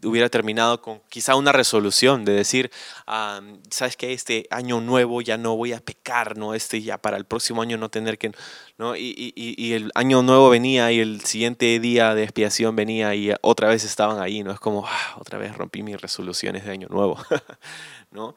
hubiera 0.05 0.29
terminado 0.29 0.81
con 0.81 1.01
quizá 1.09 1.35
una 1.35 1.51
resolución 1.51 2.25
de 2.25 2.33
decir, 2.33 2.71
ah, 3.07 3.41
sabes 3.71 3.97
que 3.97 4.13
este 4.13 4.47
año 4.51 4.81
nuevo 4.81 5.21
ya 5.23 5.37
no 5.37 5.57
voy 5.57 5.73
a 5.73 5.81
pecar, 5.81 6.37
no, 6.37 6.55
este 6.55 6.81
ya 6.83 6.99
para 6.99 7.17
el 7.17 7.25
próximo 7.25 7.63
año 7.63 7.77
no 7.79 7.89
tener 7.89 8.17
que, 8.17 8.33
¿no? 8.77 8.95
Y, 8.95 9.33
y, 9.35 9.73
el 9.73 9.91
año 9.95 10.23
nuevo 10.23 10.51
venía 10.51 10.93
y 10.93 11.01
el 11.01 11.23
siguiente 11.23 11.81
día 11.81 12.15
de 12.15 12.23
expiación 12.23 12.77
venía 12.77 13.15
y 13.15 13.33
otra 13.41 13.69
vez 13.69 13.83
estaban 13.85 14.21
ahí, 14.21 14.45
¿no? 14.45 14.53
Es 14.53 14.61
como, 14.61 14.87
ah, 14.87 15.17
otra 15.19 15.39
vez 15.39 15.57
rompí 15.57 15.83
mis 15.83 16.01
resoluciones 16.01 16.65
de 16.65 16.71
año 16.71 16.89
nuevo, 16.89 17.19
¿no? 18.11 18.35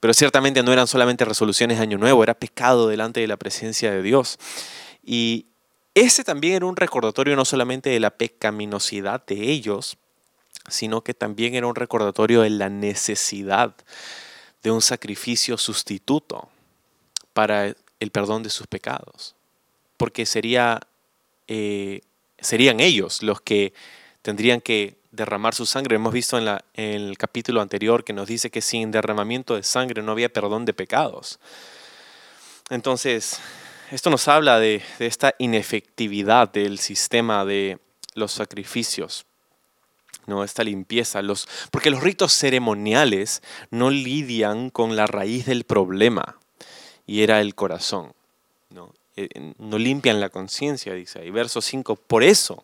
pero 0.00 0.12
ciertamente 0.12 0.62
no 0.62 0.72
eran 0.72 0.86
solamente 0.86 1.24
resoluciones 1.24 1.78
de 1.78 1.82
año 1.82 1.96
nuevo, 1.96 2.22
era 2.22 2.34
pecado 2.34 2.88
delante 2.88 3.20
de 3.20 3.26
la 3.26 3.36
presencia 3.36 3.90
de 3.90 4.02
Dios. 4.02 4.38
Y 5.02 5.46
ese 5.94 6.24
también 6.24 6.54
era 6.54 6.66
un 6.66 6.76
recordatorio 6.76 7.34
no 7.36 7.44
solamente 7.44 7.90
de 7.90 8.00
la 8.00 8.10
pecaminosidad 8.10 9.24
de 9.26 9.50
ellos, 9.50 9.96
sino 10.68 11.02
que 11.02 11.14
también 11.14 11.54
era 11.54 11.66
un 11.66 11.74
recordatorio 11.74 12.42
de 12.42 12.50
la 12.50 12.68
necesidad 12.68 13.74
de 14.62 14.70
un 14.70 14.82
sacrificio 14.82 15.56
sustituto 15.56 16.48
para 17.32 17.74
el 18.00 18.10
perdón 18.10 18.42
de 18.42 18.50
sus 18.50 18.66
pecados. 18.66 19.34
Porque 19.96 20.26
sería, 20.26 20.80
eh, 21.46 22.02
serían 22.38 22.80
ellos 22.80 23.22
los 23.22 23.40
que 23.40 23.72
tendrían 24.22 24.60
que 24.60 24.96
derramar 25.10 25.54
su 25.54 25.66
sangre. 25.66 25.96
Hemos 25.96 26.12
visto 26.12 26.38
en, 26.38 26.58
el 26.74 27.18
capítulo 27.18 27.60
anterior 27.60 28.04
que 28.04 28.12
nos 28.12 28.28
dice 28.28 28.50
que 28.50 28.60
sin 28.60 28.90
derramamiento 28.90 29.54
de 29.54 29.62
sangre 29.62 30.02
no 30.02 30.12
había 30.12 30.28
perdón 30.28 30.64
de 30.64 30.74
pecados. 30.74 31.38
Entonces, 32.70 33.40
esto 33.90 34.10
nos 34.10 34.28
habla 34.28 34.58
de 34.58 34.82
esta 34.98 35.34
inefectividad 35.38 36.52
del 36.52 36.78
sistema 36.78 37.44
de 37.44 37.78
los 38.14 38.32
sacrificios 38.32 39.24
¿no? 40.28 40.44
esta 40.44 40.62
limpieza, 40.62 41.22
los, 41.22 41.48
porque 41.72 41.90
los 41.90 42.02
ritos 42.02 42.32
ceremoniales 42.32 43.42
no 43.70 43.90
lidian 43.90 44.70
con 44.70 44.94
la 44.94 45.06
raíz 45.06 45.46
del 45.46 45.64
problema, 45.64 46.38
y 47.06 47.22
era 47.22 47.40
el 47.40 47.54
corazón. 47.54 48.12
No, 48.70 48.92
eh, 49.16 49.28
no 49.58 49.78
limpian 49.78 50.20
la 50.20 50.28
conciencia, 50.28 50.92
dice 50.94 51.20
ahí. 51.20 51.30
Verso 51.30 51.60
5, 51.60 51.96
por 51.96 52.22
eso, 52.22 52.62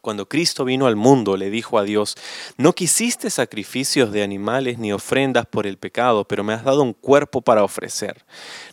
cuando 0.00 0.28
Cristo 0.28 0.64
vino 0.64 0.86
al 0.86 0.96
mundo, 0.96 1.36
le 1.36 1.50
dijo 1.50 1.78
a 1.78 1.84
Dios, 1.84 2.16
no 2.56 2.74
quisiste 2.74 3.30
sacrificios 3.30 4.12
de 4.12 4.22
animales 4.22 4.78
ni 4.78 4.92
ofrendas 4.92 5.46
por 5.46 5.66
el 5.66 5.78
pecado, 5.78 6.24
pero 6.24 6.44
me 6.44 6.52
has 6.52 6.64
dado 6.64 6.82
un 6.82 6.92
cuerpo 6.92 7.40
para 7.40 7.64
ofrecer. 7.64 8.24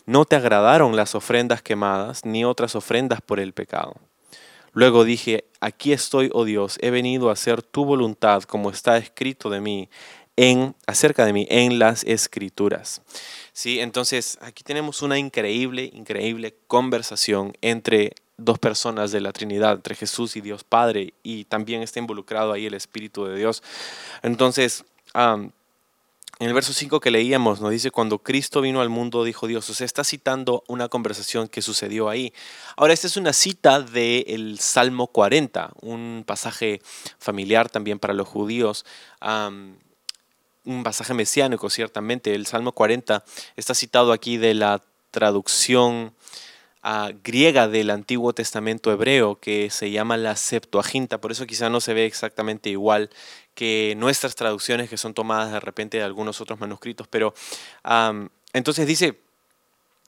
No 0.06 0.24
te 0.24 0.36
agradaron 0.36 0.94
las 0.94 1.14
ofrendas 1.14 1.62
quemadas, 1.62 2.24
ni 2.24 2.44
otras 2.44 2.76
ofrendas 2.76 3.20
por 3.20 3.40
el 3.40 3.52
pecado. 3.52 3.94
Luego 4.74 5.04
dije, 5.04 5.44
aquí 5.60 5.92
estoy, 5.92 6.30
oh 6.32 6.44
Dios, 6.44 6.78
he 6.82 6.90
venido 6.90 7.30
a 7.30 7.32
hacer 7.32 7.62
tu 7.62 7.84
voluntad 7.84 8.42
como 8.42 8.70
está 8.70 8.98
escrito 8.98 9.48
de 9.48 9.60
mí 9.60 9.88
en 10.36 10.74
acerca 10.86 11.24
de 11.24 11.32
mí 11.32 11.46
en 11.48 11.78
las 11.78 12.04
escrituras. 12.04 13.02
Sí, 13.52 13.78
entonces 13.80 14.36
aquí 14.40 14.64
tenemos 14.64 15.00
una 15.02 15.18
increíble, 15.18 15.90
increíble 15.92 16.56
conversación 16.66 17.52
entre 17.60 18.14
dos 18.36 18.58
personas 18.58 19.12
de 19.12 19.20
la 19.20 19.32
Trinidad, 19.32 19.74
entre 19.74 19.94
Jesús 19.94 20.34
y 20.36 20.40
Dios 20.40 20.64
Padre, 20.64 21.14
y 21.22 21.44
también 21.44 21.82
está 21.82 22.00
involucrado 22.00 22.52
ahí 22.52 22.66
el 22.66 22.74
Espíritu 22.74 23.24
de 23.26 23.36
Dios. 23.36 23.62
Entonces, 24.22 24.84
en 26.40 26.48
el 26.48 26.54
verso 26.54 26.72
5 26.72 26.98
que 27.00 27.10
leíamos 27.10 27.60
nos 27.60 27.70
dice, 27.70 27.90
cuando 27.90 28.18
Cristo 28.18 28.60
vino 28.60 28.80
al 28.80 28.88
mundo, 28.88 29.22
dijo 29.22 29.46
Dios, 29.46 29.70
o 29.70 29.74
sea, 29.74 29.84
está 29.84 30.02
citando 30.02 30.64
una 30.66 30.88
conversación 30.88 31.46
que 31.48 31.62
sucedió 31.62 32.08
ahí. 32.08 32.32
Ahora, 32.76 32.92
esta 32.92 33.06
es 33.06 33.16
una 33.16 33.32
cita 33.32 33.80
del 33.80 34.58
Salmo 34.58 35.06
40, 35.06 35.70
un 35.80 36.24
pasaje 36.26 36.82
familiar 37.18 37.68
también 37.68 37.98
para 38.00 38.14
los 38.14 38.26
judíos, 38.26 38.84
un 39.20 40.82
pasaje 40.82 41.14
mesiánico, 41.14 41.70
ciertamente. 41.70 42.34
El 42.34 42.46
Salmo 42.46 42.72
40 42.72 43.24
está 43.54 43.74
citado 43.74 44.12
aquí 44.12 44.36
de 44.36 44.54
la 44.54 44.82
traducción 45.12 46.14
ah, 46.84 47.10
griega 47.24 47.66
del 47.66 47.90
Antiguo 47.90 48.32
Testamento 48.32 48.92
hebreo 48.92 49.40
que 49.40 49.70
se 49.70 49.90
llama 49.90 50.16
la 50.16 50.36
Septuaginta, 50.36 51.20
por 51.20 51.32
eso 51.32 51.46
quizá 51.46 51.68
no 51.68 51.80
se 51.80 51.94
ve 51.94 52.06
exactamente 52.06 52.70
igual 52.70 53.10
que 53.54 53.94
nuestras 53.96 54.36
traducciones 54.36 54.88
que 54.88 54.96
son 54.96 55.14
tomadas 55.14 55.50
de 55.50 55.58
repente 55.58 55.96
de 55.96 56.04
algunos 56.04 56.40
otros 56.40 56.60
manuscritos, 56.60 57.08
pero 57.08 57.34
entonces 58.52 58.86
dice, 58.86 59.18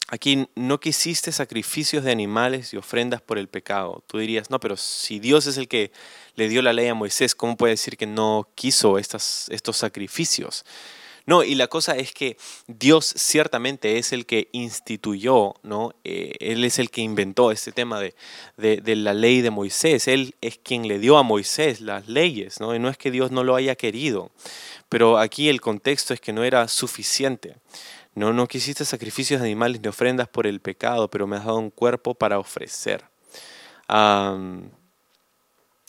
aquí 0.09 0.49
no 0.55 0.79
quisiste 0.79 1.33
sacrificios 1.33 2.05
de 2.05 2.13
animales 2.13 2.73
y 2.73 2.77
ofrendas 2.77 3.21
por 3.21 3.39
el 3.39 3.49
pecado. 3.49 4.05
Tú 4.07 4.19
dirías, 4.19 4.51
no, 4.51 4.61
pero 4.61 4.77
si 4.77 5.19
Dios 5.19 5.47
es 5.47 5.57
el 5.57 5.69
que 5.69 5.91
le 6.35 6.49
dio 6.49 6.63
la 6.63 6.73
ley 6.73 6.89
a 6.89 6.95
Moisés, 6.95 7.35
¿cómo 7.35 7.57
puede 7.57 7.73
decir 7.73 7.97
que 7.97 8.07
no 8.07 8.49
quiso 8.55 8.99
estas, 8.99 9.47
estos 9.51 9.77
sacrificios? 9.77 10.65
No, 11.27 11.43
y 11.43 11.57
la 11.57 11.67
cosa 11.67 11.97
es 11.97 12.13
que 12.13 12.37
Dios 12.69 13.13
ciertamente 13.17 13.99
es 13.99 14.13
el 14.13 14.27
que 14.27 14.49
instituyó, 14.53 15.55
¿no? 15.65 15.93
Eh, 16.05 16.37
él 16.39 16.65
es 16.65 16.79
el 16.79 16.91
que 16.91 17.01
inventó 17.01 17.51
este 17.51 17.73
tema 17.73 18.01
de, 18.01 18.15
de, 18.57 18.97
la 18.97 19.13
ley 19.13 19.41
de 19.41 19.51
Moisés. 19.51 20.07
Él 20.07 20.37
es 20.41 20.59
quien 20.59 20.87
le 20.87 21.01
dio 21.01 21.19
a 21.19 21.25
Moisés 21.25 21.81
las 21.81 22.07
leyes, 22.07 22.61
¿no? 22.61 22.77
Y 22.77 22.79
no 22.79 22.89
es 22.89 22.97
que 22.97 23.11
Dios 23.11 23.33
no 23.33 23.43
lo 23.43 23.57
haya 23.57 23.75
querido, 23.75 24.31
pero 24.89 25.19
aquí 25.19 25.49
el 25.49 25.61
contexto 25.61 26.15
es 26.15 26.21
que 26.21 26.33
no 26.33 26.45
era 26.45 26.69
suficiente. 26.69 27.57
No, 28.15 28.33
no 28.33 28.47
quisiste 28.47 28.85
sacrificios 28.85 29.41
de 29.41 29.47
animales 29.47 29.81
ni 29.83 29.89
ofrendas 29.89 30.29
por 30.29 30.47
el 30.47 30.61
pecado, 30.61 31.11
pero 31.11 31.27
me 31.27 31.37
has 31.37 31.45
dado 31.45 31.59
un 31.59 31.71
cuerpo 31.71 32.15
para 32.15 32.39
ofrecer. 32.39 33.05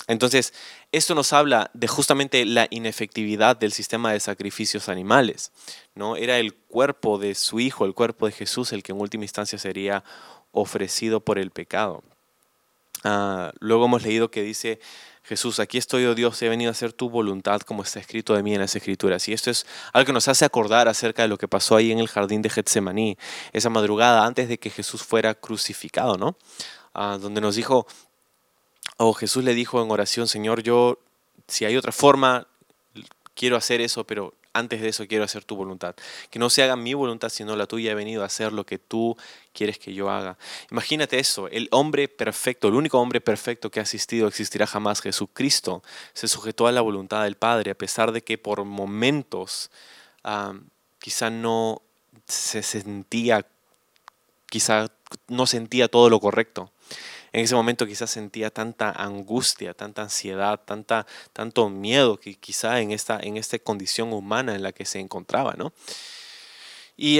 Entonces, 0.07 0.53
esto 0.91 1.15
nos 1.15 1.33
habla 1.33 1.69
de 1.73 1.87
justamente 1.87 2.45
la 2.45 2.67
inefectividad 2.69 3.57
del 3.57 3.73
sistema 3.73 4.13
de 4.13 4.19
sacrificios 4.19 4.89
animales. 4.89 5.51
¿no? 5.95 6.15
Era 6.15 6.39
el 6.39 6.53
cuerpo 6.53 7.17
de 7.17 7.35
su 7.35 7.59
Hijo, 7.59 7.85
el 7.85 7.93
cuerpo 7.93 8.25
de 8.25 8.31
Jesús, 8.31 8.71
el 8.71 8.83
que 8.83 8.93
en 8.93 9.01
última 9.01 9.25
instancia 9.25 9.59
sería 9.59 10.03
ofrecido 10.51 11.19
por 11.19 11.39
el 11.39 11.51
pecado. 11.51 12.03
Ah, 13.03 13.51
luego 13.59 13.85
hemos 13.85 14.03
leído 14.03 14.31
que 14.31 14.41
dice 14.41 14.79
Jesús, 15.23 15.59
aquí 15.59 15.77
estoy, 15.77 16.05
oh 16.05 16.15
Dios, 16.15 16.41
he 16.41 16.47
venido 16.47 16.69
a 16.69 16.71
hacer 16.71 16.93
tu 16.93 17.09
voluntad 17.09 17.59
como 17.61 17.83
está 17.83 17.99
escrito 17.99 18.33
de 18.33 18.43
mí 18.43 18.53
en 18.53 18.61
las 18.61 18.75
escrituras. 18.75 19.27
Y 19.27 19.33
esto 19.33 19.51
es 19.51 19.65
algo 19.91 20.07
que 20.07 20.13
nos 20.13 20.29
hace 20.29 20.45
acordar 20.45 20.87
acerca 20.87 21.21
de 21.21 21.27
lo 21.27 21.37
que 21.37 21.49
pasó 21.49 21.75
ahí 21.75 21.91
en 21.91 21.99
el 21.99 22.07
jardín 22.07 22.41
de 22.41 22.49
Getsemaní, 22.49 23.17
esa 23.51 23.69
madrugada 23.69 24.25
antes 24.25 24.47
de 24.47 24.57
que 24.57 24.69
Jesús 24.69 25.03
fuera 25.03 25.35
crucificado, 25.35 26.17
¿no? 26.17 26.37
Ah, 26.93 27.17
donde 27.21 27.41
nos 27.41 27.55
dijo, 27.55 27.85
o 28.97 29.13
Jesús 29.13 29.43
le 29.43 29.53
dijo 29.53 29.81
en 29.81 29.91
oración, 29.91 30.27
Señor, 30.27 30.63
yo, 30.63 30.99
si 31.47 31.65
hay 31.65 31.77
otra 31.77 31.91
forma, 31.91 32.47
quiero 33.35 33.55
hacer 33.55 33.79
eso, 33.81 34.03
pero 34.03 34.33
antes 34.53 34.81
de 34.81 34.89
eso 34.89 35.07
quiero 35.07 35.23
hacer 35.23 35.43
tu 35.43 35.55
voluntad. 35.55 35.95
Que 36.31 36.39
no 36.39 36.49
se 36.49 36.63
haga 36.63 36.75
mi 36.75 36.95
voluntad, 36.95 37.29
sino 37.29 37.55
la 37.55 37.67
tuya. 37.67 37.91
He 37.91 37.95
venido 37.95 38.23
a 38.23 38.25
hacer 38.25 38.51
lo 38.51 38.65
que 38.65 38.79
tú 38.79 39.15
quieres 39.53 39.77
que 39.77 39.93
yo 39.93 40.09
haga. 40.09 40.37
Imagínate 40.71 41.19
eso, 41.19 41.47
el 41.47 41.67
hombre 41.71 42.07
perfecto, 42.07 42.67
el 42.67 42.73
único 42.73 42.99
hombre 42.99 43.21
perfecto 43.21 43.69
que 43.69 43.79
ha 43.79 43.83
existido, 43.83 44.27
existirá 44.27 44.65
jamás, 44.65 45.01
Jesucristo, 45.01 45.83
se 46.13 46.27
sujetó 46.27 46.65
a 46.65 46.71
la 46.71 46.81
voluntad 46.81 47.23
del 47.23 47.35
Padre, 47.35 47.71
a 47.71 47.75
pesar 47.75 48.11
de 48.11 48.23
que 48.23 48.37
por 48.37 48.63
momentos 48.65 49.69
quizá 50.99 51.29
no 51.29 51.81
se 52.27 52.63
sentía, 52.63 53.45
quizá 54.47 54.91
no 55.27 55.45
sentía 55.45 55.87
todo 55.87 56.09
lo 56.09 56.19
correcto 56.19 56.71
en 57.37 57.43
ese 57.43 57.53
momento 57.53 57.85
quizás 57.85 58.09
sentía 58.09 58.49
tanta 58.49 58.91
angustia, 58.91 59.75
tanta 59.75 60.01
ansiedad, 60.01 60.59
tanta, 60.65 61.05
tanto 61.33 61.69
miedo 61.69 62.19
que 62.19 62.33
quizá 62.33 62.81
en 62.81 62.91
esta, 62.91 63.19
en 63.19 63.37
esta 63.37 63.59
condición 63.59 64.11
humana 64.11 64.55
en 64.55 64.63
la 64.63 64.71
que 64.71 64.85
se 64.85 64.99
encontraba, 64.99 65.53
¿no? 65.53 65.71
Y, 66.97 67.19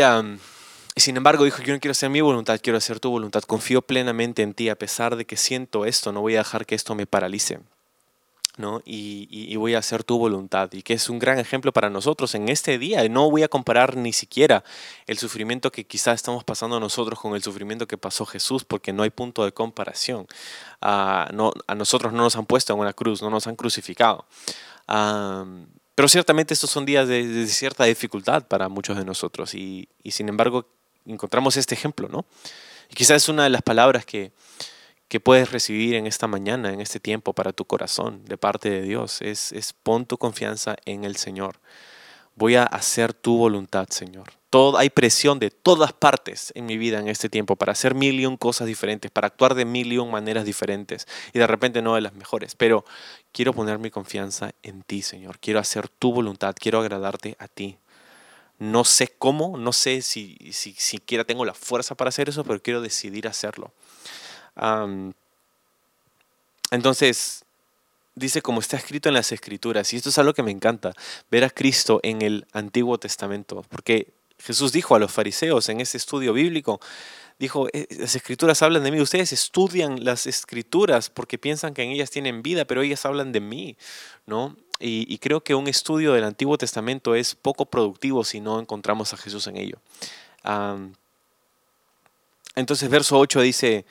sin 0.96 1.18
embargo 1.18 1.44
dijo, 1.44 1.62
yo 1.62 1.72
no 1.72 1.80
quiero 1.80 1.92
hacer 1.92 2.10
mi 2.10 2.22
voluntad, 2.22 2.60
quiero 2.64 2.78
hacer 2.78 3.00
tu 3.00 3.12
voluntad, 3.12 3.44
confío 3.44 3.84
plenamente 3.84 4.42
en 4.42 4.56
ti, 4.56 4.70
a 4.70 4.76
pesar 4.76 5.16
de 5.18 5.26
que 5.26 5.38
siento 5.38 5.86
esto, 5.86 6.12
no 6.12 6.22
voy 6.22 6.34
a 6.34 6.40
dejar 6.40 6.66
que 6.66 6.74
esto 6.74 6.96
me 6.96 7.06
paralice. 7.06 7.60
¿No? 8.58 8.82
Y, 8.86 9.56
voy 9.56 9.76
a 9.76 9.80
hacer 9.80 10.04
tu 10.04 10.18
voluntad, 10.18 10.72
y 10.74 10.82
que 10.82 10.94
es 10.94 11.10
un 11.10 11.20
gran 11.20 11.40
ejemplo 11.40 11.72
para 11.72 11.90
nosotros 11.90 12.36
en 12.36 12.50
este 12.50 12.78
día. 12.78 13.08
No 13.10 13.30
voy 13.30 13.44
a 13.44 13.48
comparar 13.48 13.96
ni 13.98 14.14
siquiera 14.14 14.64
el 15.08 15.18
sufrimiento 15.18 15.72
que 15.72 15.86
quizás 15.86 16.16
estamos 16.16 16.44
pasando 16.44 16.80
nosotros 16.80 17.20
con 17.20 17.36
el 17.36 17.44
sufrimiento 17.44 17.88
que 17.88 17.98
pasó 17.98 18.26
Jesús, 18.26 18.64
porque 18.64 18.94
no 18.94 19.04
hay 19.04 19.10
punto 19.10 19.46
de 19.46 19.52
comparación. 19.52 20.28
a 20.82 21.30
nosotros 21.76 22.14
no 22.14 22.24
nos 22.24 22.36
han 22.36 22.46
puesto 22.46 22.74
en 22.74 22.80
una 22.80 22.94
cruz, 22.94 23.22
no 23.22 23.30
nos 23.30 23.48
han 23.48 23.56
crucificado. 23.56 24.26
pero 25.96 26.08
ciertamente 26.08 26.54
estos 26.54 26.70
son 26.70 26.86
días 26.86 27.08
de, 27.08 27.48
cierta 27.48 27.86
dificultad 27.86 28.48
para 28.48 28.70
muchos 28.70 28.98
de 28.98 29.06
nosotros, 29.06 29.56
y, 29.56 29.90
y 30.04 30.12
sin 30.12 30.30
embargo 30.30 30.68
encontramos 31.06 31.58
este 31.58 31.76
ejemplo, 31.76 32.08
¿no? 32.10 32.26
Y 32.90 32.96
quizás 32.96 33.24
es 33.24 33.30
una 33.30 33.44
de 33.44 33.50
las 33.50 33.62
palabras 33.62 34.06
que, 34.06 34.32
que 35.08 35.20
puedes 35.20 35.52
recibir 35.52 35.96
en 35.96 36.08
esta 36.08 36.28
mañana, 36.28 36.74
en 36.74 36.82
este 36.82 37.00
tiempo 37.00 37.34
para 37.34 37.54
tu 37.54 37.66
corazón 37.66 38.26
de 38.26 38.38
parte 38.38 38.70
de 38.70 38.82
Dios. 38.82 39.22
Es, 39.22 39.52
es 39.52 39.74
pon 39.74 40.06
tu 40.06 40.18
confianza 40.18 40.76
en 40.86 41.04
el 41.04 41.16
Señor. 41.16 41.60
Voy 42.36 42.56
a 42.56 42.64
hacer 42.64 43.14
tu 43.14 43.38
voluntad, 43.38 43.88
Señor. 43.90 44.32
Todo, 44.50 44.78
hay 44.78 44.90
presión 44.90 45.40
de 45.40 45.50
todas 45.50 45.92
partes 45.92 46.52
en 46.56 46.68
mi 46.68 46.78
vida 46.78 47.00
en 47.00 47.08
este 47.08 47.30
tiempo 47.30 47.56
para 47.56 47.72
hacer 47.72 47.96
mil 47.96 48.20
y 48.20 48.26
un 48.26 48.38
cosas 48.38 48.68
diferentes, 48.68 49.10
para 49.12 49.28
actuar 49.28 49.56
de 49.56 49.66
mil 49.66 49.92
y 49.92 49.98
un 49.98 50.12
maneras 50.12 50.46
diferentes 50.46 51.08
y 51.34 51.40
de 51.40 51.48
repente 51.48 51.82
no 51.82 51.96
de 51.96 52.02
las 52.02 52.14
mejores. 52.14 52.56
Pero 52.56 52.86
quiero 53.32 53.54
poner 53.54 53.80
mi 53.80 53.90
confianza 53.90 54.52
en 54.62 54.84
ti, 54.84 55.02
Señor. 55.02 55.40
Quiero 55.40 55.60
hacer 55.60 55.90
tu 55.90 56.14
voluntad, 56.14 56.56
quiero 56.58 56.80
agradarte 56.80 57.36
a 57.40 57.48
ti. 57.48 57.78
No 58.60 58.84
sé 58.84 59.14
cómo, 59.18 59.58
no 59.58 59.74
sé 59.74 60.02
si, 60.02 60.38
si 60.52 60.74
siquiera 60.74 61.24
tengo 61.24 61.44
la 61.44 61.54
fuerza 61.54 61.96
para 61.96 62.10
hacer 62.10 62.30
eso, 62.30 62.44
pero 62.44 62.62
quiero 62.62 62.82
decidir 62.82 63.28
hacerlo. 63.28 63.74
Entonces, 66.72 67.46
dice 68.16 68.42
como 68.42 68.60
está 68.60 68.78
escrito 68.78 69.10
en 69.10 69.16
las 69.16 69.32
escrituras, 69.32 69.94
y 69.94 69.98
esto 69.98 70.10
es 70.10 70.18
algo 70.18 70.34
que 70.34 70.44
me 70.44 70.52
encanta, 70.52 70.94
ver 71.30 71.44
a 71.44 71.50
Cristo 71.50 72.00
en 72.04 72.22
el 72.22 72.46
Antiguo 72.52 72.98
Testamento, 72.98 73.64
porque 73.70 74.08
Jesús 74.40 74.72
dijo 74.72 74.96
a 74.96 75.00
los 75.00 75.12
fariseos 75.12 75.70
en 75.70 75.82
ese 75.82 75.98
estudio 75.98 76.34
bíblico, 76.34 76.80
dijo, 77.40 77.68
eh, 77.74 77.88
las 77.92 78.16
escrituras 78.16 78.62
hablan 78.62 78.84
de 78.84 78.92
mí, 78.92 79.00
ustedes 79.00 79.32
estudian 79.34 80.04
las 80.04 80.28
escrituras 80.28 81.10
porque 81.10 81.38
piensan 81.38 81.74
que 81.74 81.84
en 81.84 81.92
ellas 81.92 82.10
tienen 82.10 82.42
vida, 82.42 82.66
pero 82.66 82.82
ellas 82.82 83.06
hablan 83.06 83.32
de 83.32 83.40
mí, 83.40 83.78
¿no? 84.26 84.56
Y, 84.80 85.18
creo 85.18 85.42
que 85.42 85.56
un 85.56 85.68
estudio 85.68 86.14
del 86.14 86.24
Antiguo 86.24 86.56
Testamento 86.56 87.16
es 87.16 87.34
poco 87.34 87.66
productivo 87.66 88.24
si 88.24 88.40
no 88.40 88.60
encontramos 88.60 89.12
a 89.12 89.18
Jesús 89.18 89.48
en 89.48 89.58
ello. 89.58 89.80
entonces, 92.56 92.88
verso 92.88 93.18
8 93.18 93.42
dice, 93.42 93.86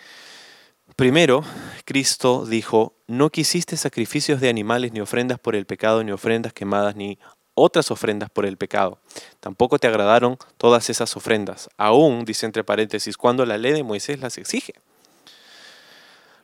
primero, 0.97 1.45
Cristo 1.85 2.47
dijo, 2.47 2.95
no 3.07 3.31
quisiste 3.31 3.77
sacrificios 3.77 4.41
de 4.41 4.49
animales 4.49 4.93
ni 4.93 5.01
ofrendas 5.01 5.39
por 5.39 5.55
el 5.55 5.67
pecado, 5.67 6.03
ni 6.03 6.11
ofrendas 6.11 6.53
quemadas, 6.53 6.97
ni 6.97 7.19
otras 7.55 7.91
ofrendas 7.91 8.31
por 8.31 8.47
el 8.47 8.57
pecado. 8.57 8.99
Tampoco 9.41 9.79
te 9.79 9.87
agradaron 9.87 10.39
todas 10.57 10.91
esas 10.91 11.17
ofrendas, 11.17 11.69
aún, 11.77 12.25
dice 12.25 12.47
entre 12.47 12.65
paréntesis, 12.65 13.17
cuando 13.17 13.47
la 13.47 13.59
ley 13.59 13.73
de 13.73 13.83
Moisés 13.83 14.21
las 14.21 14.39
exige. 14.39 14.75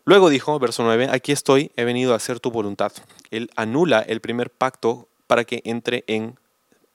Luego 0.04 0.30
dijo, 0.30 0.58
verso 0.58 0.82
9, 0.82 1.08
aquí 1.12 1.32
estoy, 1.32 1.70
he 1.76 1.84
venido 1.84 2.12
a 2.12 2.16
hacer 2.16 2.40
tu 2.40 2.50
voluntad. 2.50 2.92
Él 3.30 3.50
anula 3.56 4.00
el 4.00 4.20
primer 4.20 4.50
pacto 4.50 5.08
para 5.26 5.44
que 5.44 5.62
entre 5.64 6.04
en 6.08 6.38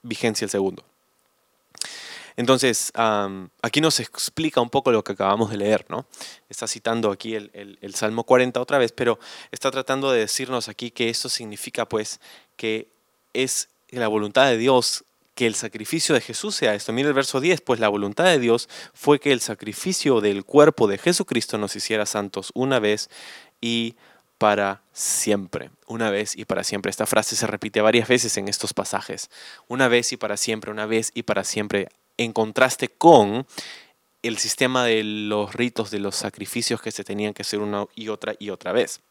vigencia 0.02 0.46
el 0.46 0.52
segundo. 0.52 0.84
Entonces, 2.38 2.94
aquí 3.62 3.82
nos 3.82 4.00
explica 4.00 4.62
un 4.62 4.70
poco 4.70 4.91
lo 4.91 5.03
que 5.03 5.13
acabamos 5.13 5.50
de 5.50 5.58
leer, 5.58 5.86
¿no? 5.89 6.06
Está 6.50 6.67
citando 6.67 7.12
aquí 7.12 7.34
el, 7.36 7.79
el, 7.82 7.96
Salmo 7.96 8.24
40 8.24 8.62
otra 8.62 8.77
vez, 8.77 8.91
pero 8.91 9.20
está 9.51 9.72
tratando 9.72 10.12
de 10.12 10.20
decirnos 10.20 10.70
aquí 10.70 10.91
que 10.91 11.10
esto 11.10 11.29
significa, 11.29 11.89
pues, 11.89 12.22
que 12.56 12.88
es 13.34 13.70
la 13.89 14.08
voluntad 14.08 14.46
de 14.46 14.58
Dios 14.58 15.03
que 15.34 15.48
el 15.48 15.56
sacrificio 15.56 16.15
de 16.15 16.22
Jesús 16.22 16.56
sea 16.56 16.75
esto. 16.75 16.94
Mira 16.94 17.10
el 17.10 17.13
verso 17.13 17.39
10, 17.39 17.62
pues 17.62 17.79
la 17.79 17.89
voluntad 17.89 18.25
de 18.25 18.39
Dios 18.39 18.70
fue 18.94 19.20
que 19.20 19.32
el 19.32 19.41
sacrificio 19.41 20.22
del 20.22 20.46
cuerpo 20.46 20.88
de 20.88 20.98
Jesucristo 20.98 21.58
nos 21.58 21.75
hiciera 21.75 22.06
santos 22.06 22.51
una 22.53 22.79
vez 22.79 23.10
y 23.62 23.96
para 24.38 24.82
siempre. 24.94 25.70
Una 25.88 26.10
vez 26.10 26.36
y 26.36 26.46
para 26.46 26.63
siempre. 26.63 26.89
Esta 26.89 27.06
frase 27.06 27.36
se 27.36 27.48
repite 27.48 27.82
varias 27.82 28.08
veces 28.08 28.38
en 28.38 28.48
estos 28.48 28.74
pasajes. 28.74 29.29
Una 29.67 29.88
vez 29.88 30.12
y 30.12 30.17
para 30.17 30.38
siempre, 30.38 30.72
una 30.72 30.86
vez 30.86 31.12
y 31.13 31.24
para 31.24 31.44
siempre. 31.44 31.89
En 32.17 32.33
contraste 32.33 32.89
con 32.89 33.45
el 34.24 34.38
sistema 34.38 34.83
de 34.83 35.03
los 35.03 35.53
ritos, 35.53 35.91
de 35.91 36.00
los 36.00 36.15
sacrificios 36.15 36.81
que 36.81 36.91
se 36.91 37.03
tenían 37.03 37.33
que 37.33 37.43
hacer 37.43 37.59
una 37.59 37.86
y 37.95 38.09
otra 38.09 38.36
y 38.39 38.50
otra 38.50 38.71
vez. 38.71 39.01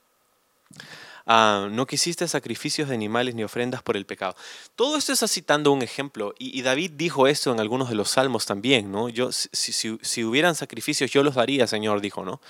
Ah, 1.29 1.67
no 1.73 1.87
quisiste 1.87 2.29
sacrificios 2.29 2.89
de 2.89 2.95
animales 2.95 3.35
ni 3.35 3.43
ofrendas 3.43 3.83
por 3.83 3.97
el 3.97 4.07
pecado. 4.07 4.37
Todo 4.77 4.97
esto 4.97 5.13
está 5.13 5.27
citando 5.27 5.73
un 5.73 5.83
ejemplo, 5.83 6.33
y, 6.39 6.63
David 6.63 6.93
dijo 6.95 7.27
esto 7.27 7.53
en 7.53 7.59
algunos 7.59 7.89
de 7.89 7.97
los 7.97 8.11
salmos 8.11 8.47
también, 8.47 8.93
¿no? 8.93 9.09
Yo, 9.09 9.31
si, 9.33 10.25
hubieran 10.25 10.55
sacrificios, 10.55 11.11
yo 11.11 11.25
los 11.25 11.35
daría, 11.35 11.67
Señor, 11.67 12.01
dijo, 12.01 12.25
¿no? 12.25 12.41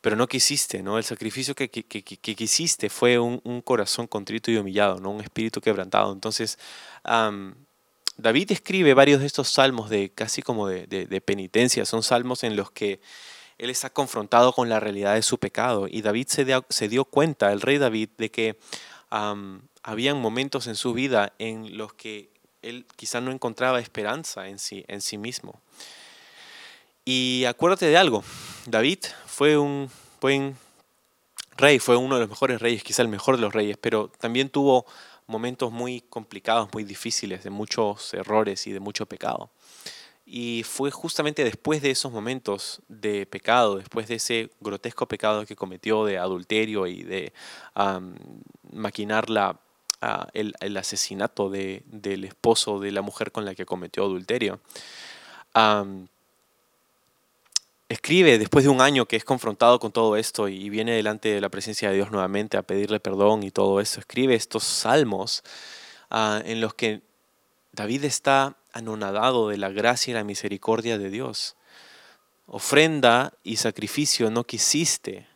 Pero 0.00 0.16
no 0.16 0.28
quisiste, 0.28 0.82
¿no? 0.82 0.96
El 0.96 1.04
sacrificio 1.04 1.54
que, 1.54 1.68
quisiste 1.68 2.88
fue 2.88 3.18
un, 3.18 3.60
corazón 3.62 4.06
contrito 4.06 4.50
y 4.50 4.56
humillado, 4.56 4.98
¿no? 4.98 5.10
Un 5.10 5.20
espíritu 5.20 5.60
quebrantado. 5.60 6.10
Entonces, 6.12 6.58
David 8.16 8.52
escribe 8.52 8.94
varios 8.94 9.20
de 9.20 9.26
estos 9.26 9.48
salmos 9.48 9.90
de 9.90 10.10
casi 10.10 10.42
como 10.42 10.68
de 10.68 11.22
penitencia, 11.24 11.84
son 11.84 12.02
salmos 12.02 12.44
en 12.44 12.56
los 12.56 12.70
que 12.70 13.00
él 13.58 13.70
está 13.70 13.90
confrontado 13.90 14.52
con 14.52 14.68
la 14.68 14.80
realidad 14.80 15.14
de 15.14 15.22
su 15.22 15.38
pecado. 15.38 15.86
Y 15.88 16.02
David 16.02 16.28
se 16.28 16.88
dio, 16.88 17.04
cuenta, 17.04 17.52
el 17.52 17.60
rey 17.60 17.78
David, 17.78 18.10
de 18.18 18.30
que 18.30 18.58
habían 19.82 20.20
momentos 20.20 20.66
en 20.66 20.74
su 20.74 20.92
vida 20.92 21.32
en 21.38 21.78
los 21.78 21.94
que 21.94 22.30
él 22.62 22.86
quizá 22.96 23.20
no 23.20 23.30
encontraba 23.30 23.80
esperanza 23.80 24.48
en 24.48 24.58
sí, 24.58 24.84
en 24.88 25.00
sí 25.00 25.16
mismo. 25.18 25.60
Y 27.04 27.44
acuérdate 27.44 27.86
de 27.86 27.96
algo, 27.96 28.24
David 28.66 28.98
fue 29.26 29.56
un 29.56 29.88
buen 30.20 30.56
rey, 31.56 31.78
fue 31.78 31.96
uno 31.96 32.16
de 32.16 32.22
los 32.22 32.30
mejores 32.30 32.60
reyes, 32.60 32.82
quizá 32.82 33.02
el 33.02 33.08
mejor 33.08 33.36
de 33.36 33.42
los 33.42 33.54
reyes, 33.54 33.78
pero 33.80 34.10
también 34.18 34.50
tuvo 34.50 34.84
momentos 35.26 35.72
muy 35.72 36.00
complicados, 36.02 36.68
muy 36.72 36.84
difíciles, 36.84 37.44
de 37.44 37.50
muchos 37.50 38.14
errores 38.14 38.66
y 38.66 38.72
de 38.72 38.80
mucho 38.80 39.06
pecado. 39.06 39.50
Y 40.24 40.64
fue 40.64 40.90
justamente 40.90 41.44
después 41.44 41.82
de 41.82 41.90
esos 41.92 42.10
momentos 42.10 42.82
de 42.88 43.26
pecado, 43.26 43.76
después 43.76 44.08
de 44.08 44.16
ese 44.16 44.50
grotesco 44.60 45.06
pecado 45.06 45.46
que 45.46 45.54
cometió 45.54 46.04
de 46.04 46.18
adulterio 46.18 46.88
y 46.88 47.04
de 47.04 47.32
maquinar 48.72 49.30
la, 49.30 49.60
el, 50.32 50.76
asesinato 50.76 51.48
de, 51.48 51.84
del 51.86 52.24
esposo 52.24 52.80
de 52.80 52.90
la 52.90 53.02
mujer 53.02 53.30
con 53.30 53.44
la 53.44 53.54
que 53.54 53.66
cometió 53.66 54.04
adulterio. 54.04 54.60
Escribe 57.88 58.38
después 58.38 58.64
de 58.64 58.70
un 58.70 58.80
año 58.80 59.06
que 59.06 59.16
es 59.16 59.24
confrontado 59.24 59.78
con 59.78 59.92
todo 59.92 60.16
esto 60.16 60.48
y 60.48 60.68
viene 60.70 60.92
delante 60.92 61.28
de 61.28 61.40
la 61.40 61.48
presencia 61.48 61.88
de 61.88 61.96
Dios 61.96 62.10
nuevamente 62.10 62.56
a 62.56 62.62
pedirle 62.62 63.00
perdón 63.00 63.42
y 63.42 63.50
todo 63.50 63.80
eso, 63.80 64.00
escribe 64.00 64.34
estos 64.34 64.64
salmos 64.64 65.42
ah, 66.10 66.42
en 66.44 66.60
los 66.60 66.74
que 66.74 67.02
David 67.72 68.04
está 68.04 68.56
anonadado 68.72 69.48
de 69.48 69.58
la 69.58 69.68
gracia 69.68 70.10
y 70.10 70.14
la 70.14 70.24
misericordia 70.24 70.98
de 70.98 71.10
Dios. 71.10 71.56
Ofrenda 72.46 73.34
y 73.42 73.56
sacrificio 73.56 74.30
no 74.30 74.44
quisiste, 74.44 75.26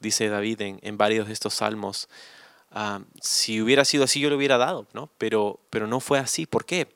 dice 0.00 0.28
David 0.28 0.60
en, 0.60 0.98
varios 0.98 1.26
de 1.26 1.32
estos 1.32 1.54
salmos. 1.54 2.08
Ah, 2.70 3.00
si 3.20 3.62
hubiera 3.62 3.84
sido 3.84 4.04
así, 4.04 4.20
yo 4.20 4.28
lo 4.28 4.36
hubiera 4.36 4.58
dado, 4.58 4.86
¿no? 4.92 5.08
Pero, 5.16 5.60
pero 5.70 5.86
no 5.86 6.00
fue 6.00 6.18
así. 6.18 6.44
¿Por 6.44 6.66
qué? 6.66 6.95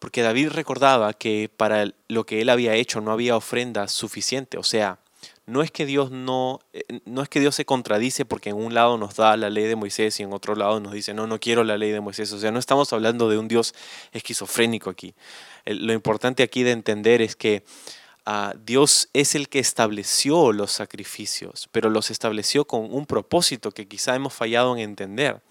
Porque 0.00 0.22
David 0.22 0.48
recordaba 0.48 1.12
que 1.12 1.50
para 1.54 1.92
lo 2.08 2.24
que 2.24 2.40
él 2.40 2.48
había 2.48 2.74
hecho 2.74 3.00
no 3.00 3.12
había 3.12 3.36
ofrenda 3.36 3.86
suficiente. 3.86 4.56
O 4.56 4.64
sea, 4.64 4.98
no 5.44 5.62
es 5.62 5.70
que 5.70 5.84
Dios 5.84 6.10
no, 6.10 6.60
eh, 6.72 7.00
no 7.04 7.22
es 7.22 7.28
que 7.28 7.38
Dios 7.38 7.54
se 7.54 7.66
contradice 7.66 8.24
porque 8.24 8.50
en 8.50 8.56
un 8.56 8.72
lado 8.72 8.96
nos 8.96 9.16
da 9.16 9.36
la 9.36 9.50
ley 9.50 9.64
de 9.64 9.76
Moisés 9.76 10.18
y 10.18 10.22
en 10.22 10.32
otro 10.32 10.54
lado 10.54 10.80
nos 10.80 10.92
dice, 10.92 11.12
no, 11.12 11.26
no 11.26 11.38
quiero 11.38 11.64
la 11.64 11.76
ley 11.76 11.90
de 11.90 12.00
Moisés. 12.00 12.32
O 12.32 12.38
sea, 12.38 12.50
no 12.50 12.58
estamos 12.58 12.92
hablando 12.94 13.28
de 13.28 13.36
un 13.36 13.46
Dios 13.46 13.74
esquizofrénico 14.12 14.88
aquí. 14.88 15.14
Lo 15.66 15.92
importante 15.92 16.42
aquí 16.42 16.62
de 16.62 16.70
entender 16.70 17.20
es 17.20 17.36
que 17.36 17.62
ah, 18.24 18.54
Dios 18.64 19.10
es 19.12 19.34
el 19.34 19.50
que 19.50 19.58
estableció 19.58 20.52
los 20.52 20.72
sacrificios, 20.72 21.68
pero 21.72 21.90
los 21.90 22.10
estableció 22.10 22.64
con 22.64 22.90
un 22.90 23.04
propósito 23.04 23.70
que 23.70 23.86
quizá 23.86 24.14
hemos 24.14 24.32
fallado 24.32 24.74
en 24.74 24.80
entender 24.80 25.42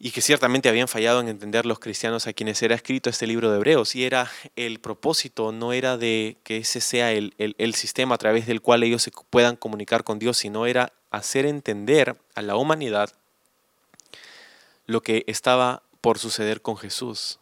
y 0.00 0.12
que 0.12 0.20
ciertamente 0.20 0.68
habían 0.68 0.86
fallado 0.86 1.20
en 1.20 1.28
entender 1.28 1.66
los 1.66 1.80
cristianos 1.80 2.26
a 2.26 2.32
quienes 2.32 2.62
era 2.62 2.76
escrito 2.76 3.10
este 3.10 3.26
libro 3.26 3.50
de 3.50 3.56
Hebreos. 3.56 3.96
Y 3.96 4.04
era 4.04 4.30
el 4.54 4.78
propósito, 4.78 5.50
no 5.50 5.72
era 5.72 5.96
de 5.96 6.36
que 6.44 6.58
ese 6.58 6.80
sea 6.80 7.10
el, 7.10 7.34
sistema 7.74 8.14
a 8.14 8.18
través 8.18 8.46
del 8.46 8.60
cual 8.60 8.84
ellos 8.84 9.02
se 9.02 9.10
puedan 9.30 9.56
comunicar 9.56 10.04
con 10.04 10.20
Dios, 10.20 10.38
sino 10.38 10.66
era 10.66 10.92
hacer 11.10 11.46
entender 11.46 12.16
a 12.36 12.42
la 12.42 12.56
humanidad 12.56 13.10
lo 14.86 15.02
que 15.02 15.24
estaba 15.26 15.82
por 16.00 16.18
suceder 16.18 16.62
con 16.62 16.76
Jesús. 16.76 17.40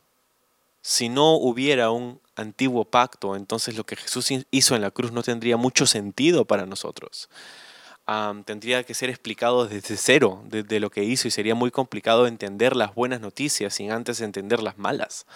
Si 0.80 1.10
no 1.10 1.34
hubiera 1.34 1.90
un 1.90 2.20
antiguo 2.36 2.86
pacto, 2.86 3.36
entonces 3.36 3.76
lo 3.76 3.84
que 3.84 3.96
Jesús 3.96 4.30
hizo 4.50 4.74
en 4.74 4.80
la 4.80 4.90
cruz 4.90 5.12
no 5.12 5.22
tendría 5.22 5.58
mucho 5.58 5.86
sentido 5.86 6.46
para 6.46 6.64
nosotros 6.64 7.28
tendría 8.44 8.84
que 8.84 8.94
ser 8.94 9.10
explicado 9.10 9.66
desde 9.66 9.96
cero, 9.96 10.42
desde 10.46 10.78
lo 10.78 10.90
que 10.90 11.02
hizo, 11.02 11.26
y 11.26 11.30
sería 11.30 11.54
muy 11.54 11.70
complicado 11.70 12.26
entender 12.26 12.76
las 12.76 12.94
buenas 12.94 13.20
noticias 13.20 13.74
sin 13.74 13.90
antes 13.90 14.20
entender 14.20 14.62
las 14.62 14.78
malas. 14.78 15.26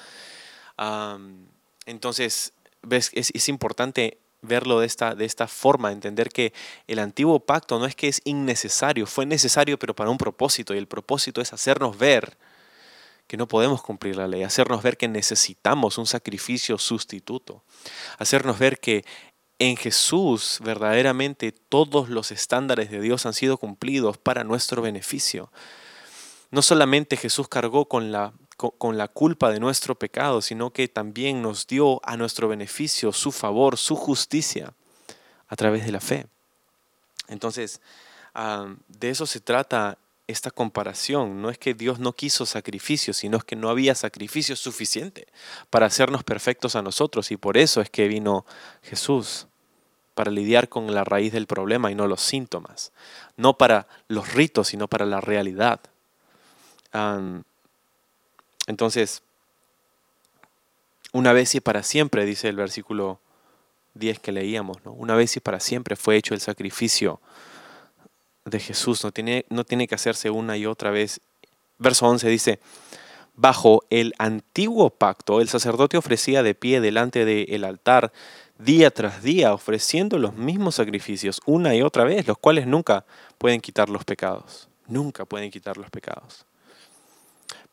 entonces, 1.86 2.52
ves, 2.82 3.10
es, 3.12 3.30
es, 3.34 3.48
importante 3.48 4.18
verlo 4.42 4.80
de 4.80 4.86
esta, 4.86 5.14
de 5.14 5.24
esta 5.24 5.48
forma, 5.48 5.92
entender 5.92 6.28
que 6.30 6.52
el 6.86 7.00
antiguo 7.00 7.40
pacto 7.40 7.78
no 7.78 7.86
es 7.86 7.94
que 7.94 8.08
es 8.08 8.22
innecesario, 8.24 9.06
fue 9.06 9.26
necesario 9.26 9.78
pero 9.78 9.94
para 9.94 10.10
un 10.10 10.18
propósito, 10.18 10.74
y 10.74 10.78
el 10.78 10.86
propósito 10.86 11.40
es 11.40 11.52
hacernos 11.52 11.98
ver 11.98 12.38
que 13.30 13.36
no 13.36 13.46
podemos 13.46 13.80
cumplir 13.80 14.16
la 14.16 14.26
ley, 14.26 14.42
hacernos 14.42 14.82
ver 14.82 14.96
que 14.96 15.06
necesitamos 15.06 15.98
un 15.98 16.06
sacrificio 16.06 16.78
sustituto, 16.78 17.62
hacernos 18.18 18.58
ver 18.58 18.80
que 18.80 19.04
en 19.60 19.76
Jesús 19.76 20.58
verdaderamente 20.64 21.52
todos 21.52 22.08
los 22.08 22.32
estándares 22.32 22.90
de 22.90 23.00
Dios 23.00 23.26
han 23.26 23.34
sido 23.34 23.58
cumplidos 23.58 24.16
para 24.16 24.42
nuestro 24.42 24.80
beneficio. 24.80 25.52
No 26.50 26.62
solamente 26.62 27.18
Jesús 27.18 27.46
cargó 27.46 27.84
con 27.84 28.10
la, 28.10 28.32
con 28.56 28.96
la 28.96 29.06
culpa 29.06 29.50
de 29.50 29.60
nuestro 29.60 29.94
pecado, 29.94 30.40
sino 30.40 30.70
que 30.72 30.88
también 30.88 31.42
nos 31.42 31.66
dio 31.66 32.00
a 32.08 32.16
nuestro 32.16 32.48
beneficio 32.48 33.12
su 33.12 33.30
favor, 33.32 33.76
su 33.76 33.96
justicia 33.96 34.72
a 35.46 35.56
través 35.56 35.84
de 35.84 35.92
la 35.92 36.00
fe. 36.00 36.26
Entonces, 37.28 37.82
de 38.88 39.10
eso 39.10 39.26
se 39.26 39.40
trata 39.40 39.98
esta 40.26 40.50
comparación. 40.50 41.42
No 41.42 41.50
es 41.50 41.58
que 41.58 41.74
Dios 41.74 41.98
no 41.98 42.14
quiso 42.14 42.46
sacrificio, 42.46 43.12
sino 43.12 43.36
es 43.36 43.44
que 43.44 43.56
no 43.56 43.68
había 43.68 43.94
sacrificio 43.94 44.56
suficiente 44.56 45.26
para 45.68 45.86
hacernos 45.86 46.24
perfectos 46.24 46.76
a 46.76 46.82
nosotros. 46.82 47.30
Y 47.30 47.36
por 47.36 47.58
eso 47.58 47.82
es 47.82 47.90
que 47.90 48.08
vino 48.08 48.46
Jesús, 48.82 49.48
para 50.14 50.30
lidiar 50.30 50.68
con 50.68 50.92
la 50.94 51.04
raíz 51.04 51.32
del 51.32 51.46
problema 51.46 51.90
y 51.90 51.94
no 51.94 52.06
los 52.06 52.20
síntomas. 52.20 52.92
No 53.36 53.56
para 53.56 53.86
los 54.08 54.32
ritos, 54.34 54.68
sino 54.68 54.88
para 54.88 55.06
la 55.06 55.20
realidad. 55.20 55.80
entonces, 58.66 59.22
una 61.12 61.32
vez 61.32 61.54
y 61.54 61.60
para 61.60 61.82
siempre, 61.82 62.24
dice 62.24 62.48
el 62.48 62.56
versículo 62.56 63.20
10 63.94 64.20
que 64.20 64.32
leíamos, 64.32 64.84
¿no? 64.84 64.92
una 64.92 65.14
vez 65.14 65.36
y 65.36 65.40
para 65.40 65.60
siempre 65.60 65.96
fue 65.96 66.16
hecho 66.16 66.34
el 66.34 66.40
sacrificio 66.40 67.20
de 68.44 68.60
Jesús, 68.60 69.02
no 69.04 69.12
tiene, 69.12 69.44
no 69.48 69.64
tiene 69.64 69.88
que 69.88 69.94
hacerse 69.94 70.30
una 70.30 70.56
y 70.56 70.66
otra 70.66 70.90
vez. 70.90 71.20
Verso 71.78 72.06
11 72.06 72.28
dice, 72.28 72.60
bajo 73.34 73.84
el 73.90 74.14
antiguo 74.18 74.90
pacto, 74.90 75.40
el 75.40 75.48
sacerdote 75.48 75.96
ofrecía 75.96 76.42
de 76.42 76.54
pie 76.54 76.80
delante 76.80 77.24
del 77.24 77.64
altar 77.64 78.12
día 78.64 78.90
tras 78.90 79.22
día, 79.22 79.54
ofreciendo 79.54 80.18
los 80.18 80.34
mismos 80.34 80.76
sacrificios 80.76 81.40
una 81.46 81.74
y 81.74 81.82
otra 81.82 82.04
vez, 82.04 82.26
los 82.26 82.38
cuales 82.38 82.66
nunca 82.66 83.04
pueden 83.38 83.60
quitar 83.60 83.88
los 83.88 84.04
pecados. 84.04 84.68
Nunca 84.86 85.24
pueden 85.24 85.50
quitar 85.50 85.76
los 85.76 85.90
pecados. 85.90 86.46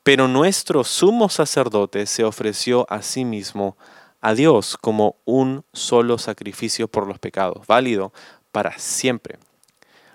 Pero 0.04 0.28
nuestro 0.28 0.84
sumo 0.84 1.30
sacerdote 1.30 2.06
se 2.06 2.24
ofreció 2.24 2.86
a 2.90 3.02
sí 3.02 3.26
mismo 3.26 3.76
a 4.22 4.34
Dios 4.34 4.78
como 4.78 5.18
un 5.26 5.66
solo 5.74 6.18
sacrificio 6.18 6.88
por 6.88 7.08
los 7.08 7.20
pecados, 7.20 7.68
válido 7.68 8.14
para 8.52 8.78
siempre. 8.78 9.38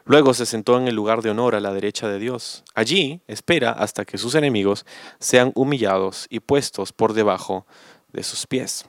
Luego 0.04 0.34
se 0.34 0.46
sentó 0.46 0.78
en 0.78 0.88
el 0.88 0.94
lugar 0.94 1.22
de 1.22 1.30
honor 1.30 1.54
a 1.54 1.60
la 1.60 1.72
derecha 1.72 2.08
de 2.08 2.18
Dios. 2.18 2.64
Allí 2.74 3.20
espera 3.28 3.70
hasta 3.70 4.04
que 4.04 4.18
sus 4.18 4.34
enemigos 4.34 4.84
sean 5.20 5.52
humillados 5.54 6.26
y 6.28 6.40
puestos 6.40 6.92
por 6.92 7.12
debajo 7.12 7.66
de 8.12 8.24
sus 8.24 8.46
pies. 8.46 8.86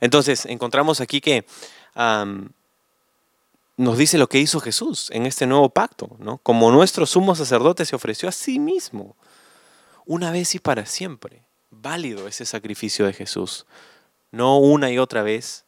Entonces, 0.00 0.46
encontramos 0.46 1.00
aquí 1.00 1.20
que 1.20 1.46
nos 3.76 3.98
dice 3.98 4.18
lo 4.18 4.28
que 4.28 4.38
hizo 4.38 4.60
Jesús 4.60 5.10
en 5.10 5.26
este 5.26 5.46
nuevo 5.46 5.68
pacto, 5.70 6.16
¿no? 6.18 6.38
Como 6.38 6.70
nuestro 6.70 7.06
sumo 7.06 7.34
sacerdote 7.34 7.84
se 7.84 7.96
ofreció 7.96 8.28
a 8.28 8.32
sí 8.32 8.58
mismo, 8.58 9.16
una 10.06 10.30
vez 10.30 10.54
y 10.54 10.58
para 10.58 10.86
siempre. 10.86 11.42
Válido 11.70 12.26
ese 12.28 12.46
sacrificio 12.46 13.06
de 13.06 13.12
Jesús. 13.12 13.66
No 14.30 14.58
una 14.58 14.90
y 14.90 14.98
otra 14.98 15.22
vez, 15.22 15.66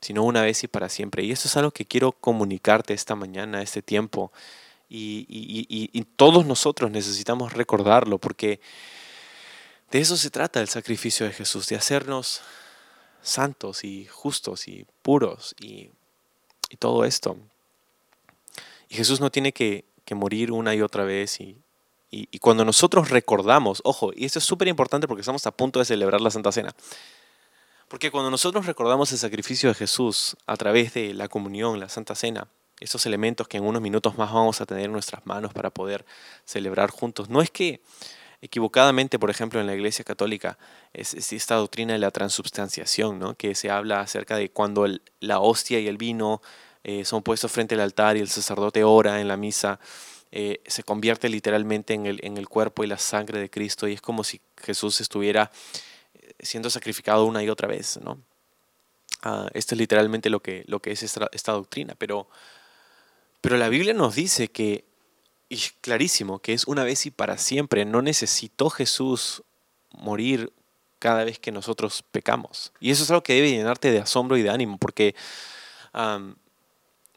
sino 0.00 0.22
una 0.22 0.42
vez 0.42 0.64
y 0.64 0.68
para 0.68 0.88
siempre. 0.88 1.24
Y 1.24 1.32
eso 1.32 1.48
es 1.48 1.56
algo 1.56 1.72
que 1.72 1.86
quiero 1.86 2.12
comunicarte 2.12 2.94
esta 2.94 3.14
mañana, 3.14 3.62
este 3.62 3.82
tiempo. 3.82 4.32
Y, 4.88 6.06
todos 6.16 6.46
nosotros 6.46 6.90
necesitamos 6.90 7.52
recordarlo, 7.52 8.18
porque 8.18 8.60
de 9.90 10.00
eso 10.00 10.16
se 10.16 10.30
trata 10.30 10.60
el 10.60 10.68
sacrificio 10.68 11.26
de 11.26 11.32
Jesús, 11.32 11.68
de 11.68 11.76
hacernos 11.76 12.40
santos 13.30 13.84
y 13.84 14.06
justos 14.06 14.68
y 14.68 14.86
puros 15.02 15.54
y, 15.60 15.90
todo 16.78 17.04
esto. 17.04 17.36
Y 18.88 18.96
Jesús 18.96 19.20
no 19.20 19.30
tiene 19.30 19.52
que, 19.52 19.86
que 20.04 20.14
morir 20.14 20.52
una 20.52 20.74
y 20.74 20.82
otra 20.82 21.04
vez 21.04 21.40
y, 21.40 21.56
y, 22.10 22.38
cuando 22.38 22.64
nosotros 22.64 23.10
recordamos, 23.10 23.80
ojo, 23.84 24.12
y 24.14 24.24
esto 24.24 24.38
es 24.38 24.44
súper 24.44 24.68
importante 24.68 25.06
porque 25.06 25.20
estamos 25.20 25.46
a 25.46 25.50
punto 25.50 25.78
de 25.78 25.84
celebrar 25.84 26.20
la 26.20 26.30
Santa 26.30 26.52
Cena, 26.52 26.74
porque 27.88 28.10
cuando 28.10 28.30
nosotros 28.30 28.66
recordamos 28.66 29.12
el 29.12 29.18
sacrificio 29.18 29.68
de 29.68 29.74
Jesús 29.74 30.36
a 30.46 30.56
través 30.56 30.94
de 30.94 31.14
la 31.14 31.28
comunión, 31.28 31.80
la 31.80 31.88
Santa 31.88 32.14
Cena, 32.14 32.48
esos 32.80 33.04
elementos 33.06 33.48
que 33.48 33.56
en 33.56 33.64
unos 33.64 33.82
minutos 33.82 34.16
más 34.16 34.32
vamos 34.32 34.60
a 34.60 34.66
tener 34.66 34.84
en 34.84 34.92
nuestras 34.92 35.26
manos 35.26 35.52
para 35.52 35.70
poder 35.70 36.06
celebrar 36.44 36.90
juntos, 36.90 37.28
no 37.28 37.42
es 37.42 37.50
que 37.50 37.82
equivocadamente, 38.40 39.18
por 39.18 39.30
ejemplo, 39.30 39.60
en 39.60 39.66
la 39.66 39.74
Iglesia 39.74 40.04
Católica, 40.04 40.58
es, 40.92 41.14
esta 41.32 41.56
doctrina 41.56 41.92
de 41.92 41.98
la 41.98 42.10
transubstanciación, 42.10 43.18
¿no? 43.18 43.34
que 43.34 43.54
se 43.54 43.70
habla 43.70 44.00
acerca 44.00 44.36
de 44.36 44.50
cuando 44.50 44.86
la 45.20 45.40
hostia 45.40 45.80
y 45.80 45.88
el 45.88 45.96
vino 45.96 46.40
eh, 46.84 47.04
son 47.04 47.22
puestos 47.22 47.50
frente 47.50 47.74
al 47.74 47.80
altar 47.80 48.16
y 48.16 48.20
el 48.20 48.28
sacerdote 48.28 48.84
ora 48.84 49.20
en 49.20 49.28
la 49.28 49.36
misa, 49.36 49.80
eh, 50.30 50.60
se 50.66 50.82
convierte 50.82 51.28
literalmente 51.28 51.94
en 51.94 52.06
el, 52.06 52.20
en 52.22 52.36
el 52.36 52.48
cuerpo 52.48 52.84
y 52.84 52.86
la 52.86 52.98
sangre 52.98 53.40
de 53.40 53.50
Cristo 53.50 53.88
y 53.88 53.94
es 53.94 54.00
como 54.00 54.24
si 54.24 54.40
Jesús 54.56 55.00
estuviera 55.00 55.50
siendo 56.40 56.70
sacrificado 56.70 57.24
una 57.24 57.42
y 57.42 57.48
otra 57.48 57.68
vez, 57.68 57.98
¿no? 58.02 58.18
Ah, 59.22 59.48
esto 59.52 59.74
es 59.74 59.80
literalmente 59.80 60.30
lo 60.30 60.40
que, 60.40 60.64
lo 60.68 60.80
que 60.80 60.92
es 60.92 61.02
esta, 61.02 61.52
doctrina, 61.52 61.94
pero, 61.98 62.28
pero 63.40 63.56
la 63.56 63.68
Biblia 63.68 63.92
nos 63.92 64.14
dice 64.14 64.48
que, 64.48 64.84
y 65.48 65.58
clarísimo, 65.80 66.38
que 66.40 66.52
es 66.52 66.66
una 66.66 66.84
vez 66.84 67.06
y 67.06 67.10
para 67.10 67.38
siempre, 67.38 67.84
no 67.84 68.02
necesitó 68.02 68.70
Jesús 68.70 69.42
morir 69.92 70.52
cada 70.98 71.24
vez 71.24 71.38
que 71.38 71.52
nosotros 71.52 72.04
pecamos. 72.10 72.72
Y 72.80 72.90
eso 72.90 73.04
es 73.04 73.10
algo 73.10 73.22
que 73.22 73.34
debe 73.34 73.50
llenarte 73.50 73.90
de 73.90 74.00
asombro 74.00 74.36
y 74.36 74.42
de 74.42 74.50
ánimo, 74.50 74.78
porque 74.78 75.14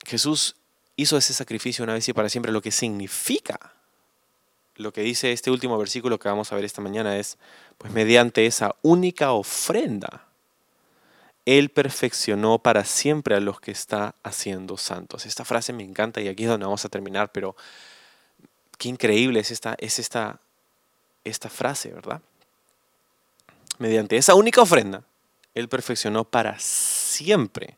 Jesús 0.06 0.56
hizo 0.96 1.18
ese 1.18 1.34
sacrificio 1.34 1.84
una 1.84 1.94
vez 1.94 2.08
y 2.08 2.14
para 2.14 2.30
siempre, 2.30 2.52
lo 2.52 2.62
que 2.62 2.72
significa 2.72 3.74
lo 4.76 4.94
que 4.94 5.02
dice 5.02 5.32
este 5.32 5.52
último 5.52 5.78
versículo 5.78 6.20
que 6.20 6.30
vamos 6.30 6.52
a 6.52 6.56
ver 6.56 6.66
esta 6.66 6.82
mañana 6.82 7.18
es, 7.18 7.38
pues 7.78 7.94
mediante 7.94 8.46
esa 8.46 8.76
única 8.82 9.32
ofrenda, 9.32 10.28
Él 11.46 11.70
perfeccionó 11.70 12.60
para 12.60 12.84
siempre 12.86 13.36
a 13.36 13.40
los 13.40 13.60
que 13.60 13.72
está 13.72 14.16
haciendo 14.24 14.78
santos. 14.78 15.26
Esta 15.26 15.46
frase 15.46 15.74
me 15.74 15.84
encanta 15.84 16.22
y 16.22 16.28
aquí 16.28 16.44
es 16.44 16.50
donde 16.50 16.66
vamos 16.66 16.86
a 16.86 16.90
terminar, 16.90 17.32
pero 17.32 17.56
qué 18.82 18.90
increíble 18.90 19.40
es 19.40 19.52
esta, 19.52 19.76
es 19.78 20.00
esta, 20.00 20.42
esta 21.24 21.50
frase, 21.50 21.92
¿verdad? 21.92 22.20
Mediante 23.78 24.18
esa 24.18 24.34
única 24.34 24.64
ofrenda, 24.64 25.04
Él 25.54 25.70
perfeccionó 25.70 26.24
para 26.24 26.58
siempre 26.58 27.78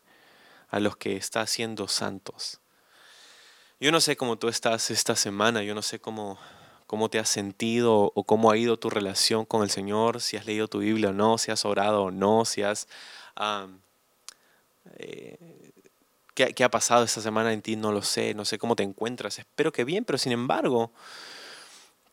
a 0.69 0.79
los 0.79 0.95
que 0.95 1.17
está 1.17 1.41
haciendo 1.41 1.89
santos. 1.89 2.61
Yo 3.81 3.91
no 3.91 3.99
sé 3.99 4.15
cómo 4.15 4.37
tú 4.37 4.47
estás 4.47 4.91
esta 4.91 5.17
semana, 5.17 5.61
yo 5.61 5.75
no 5.75 5.81
sé 5.81 5.99
cómo 5.99 6.39
cómo 6.87 7.09
te 7.09 7.19
has 7.19 7.27
sentido 7.27 8.11
o 8.13 8.23
cómo 8.23 8.51
ha 8.51 8.57
ido 8.57 8.77
tu 8.77 8.89
relación 8.89 9.45
con 9.45 9.63
el 9.63 9.71
Señor, 9.71 10.21
si 10.21 10.37
has 10.37 10.45
leído 10.45 10.67
tu 10.67 10.79
Biblia 10.79 11.09
o 11.09 11.11
no, 11.13 11.37
si 11.37 11.51
has 11.51 11.65
orado 11.65 12.03
o 12.03 12.11
no, 12.11 12.45
si 12.45 12.61
has... 12.61 12.87
Eh, 14.97 15.62
¿qué, 16.33 16.63
ha 16.63 16.69
pasado 16.69 17.03
esta 17.03 17.21
semana 17.21 17.53
en 17.53 17.61
ti? 17.61 17.75
No 17.75 17.91
lo 17.91 18.01
sé, 18.01 18.33
no 18.33 18.45
sé 18.45 18.57
cómo 18.57 18.75
te 18.75 18.83
encuentras. 18.83 19.39
Espero 19.39 19.71
que 19.71 19.83
bien, 19.83 20.05
pero 20.05 20.17
sin 20.17 20.31
embargo, 20.31 20.91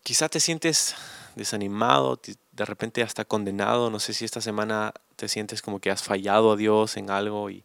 quizás 0.02 0.30
te 0.30 0.40
sientes 0.40 0.94
desanimado, 1.37 2.20
de 2.52 2.64
repente 2.64 3.02
hasta 3.02 3.24
condenado. 3.24 3.90
No 3.90 4.00
sé 4.00 4.14
si 4.14 4.24
esta 4.24 4.40
semana 4.40 4.92
te 5.16 5.28
sientes 5.28 5.62
como 5.62 5.80
que 5.80 5.90
has 5.90 6.02
fallado 6.02 6.52
a 6.52 6.56
Dios 6.56 6.96
en 6.96 7.11
algo 7.11 7.50
y, 7.50 7.64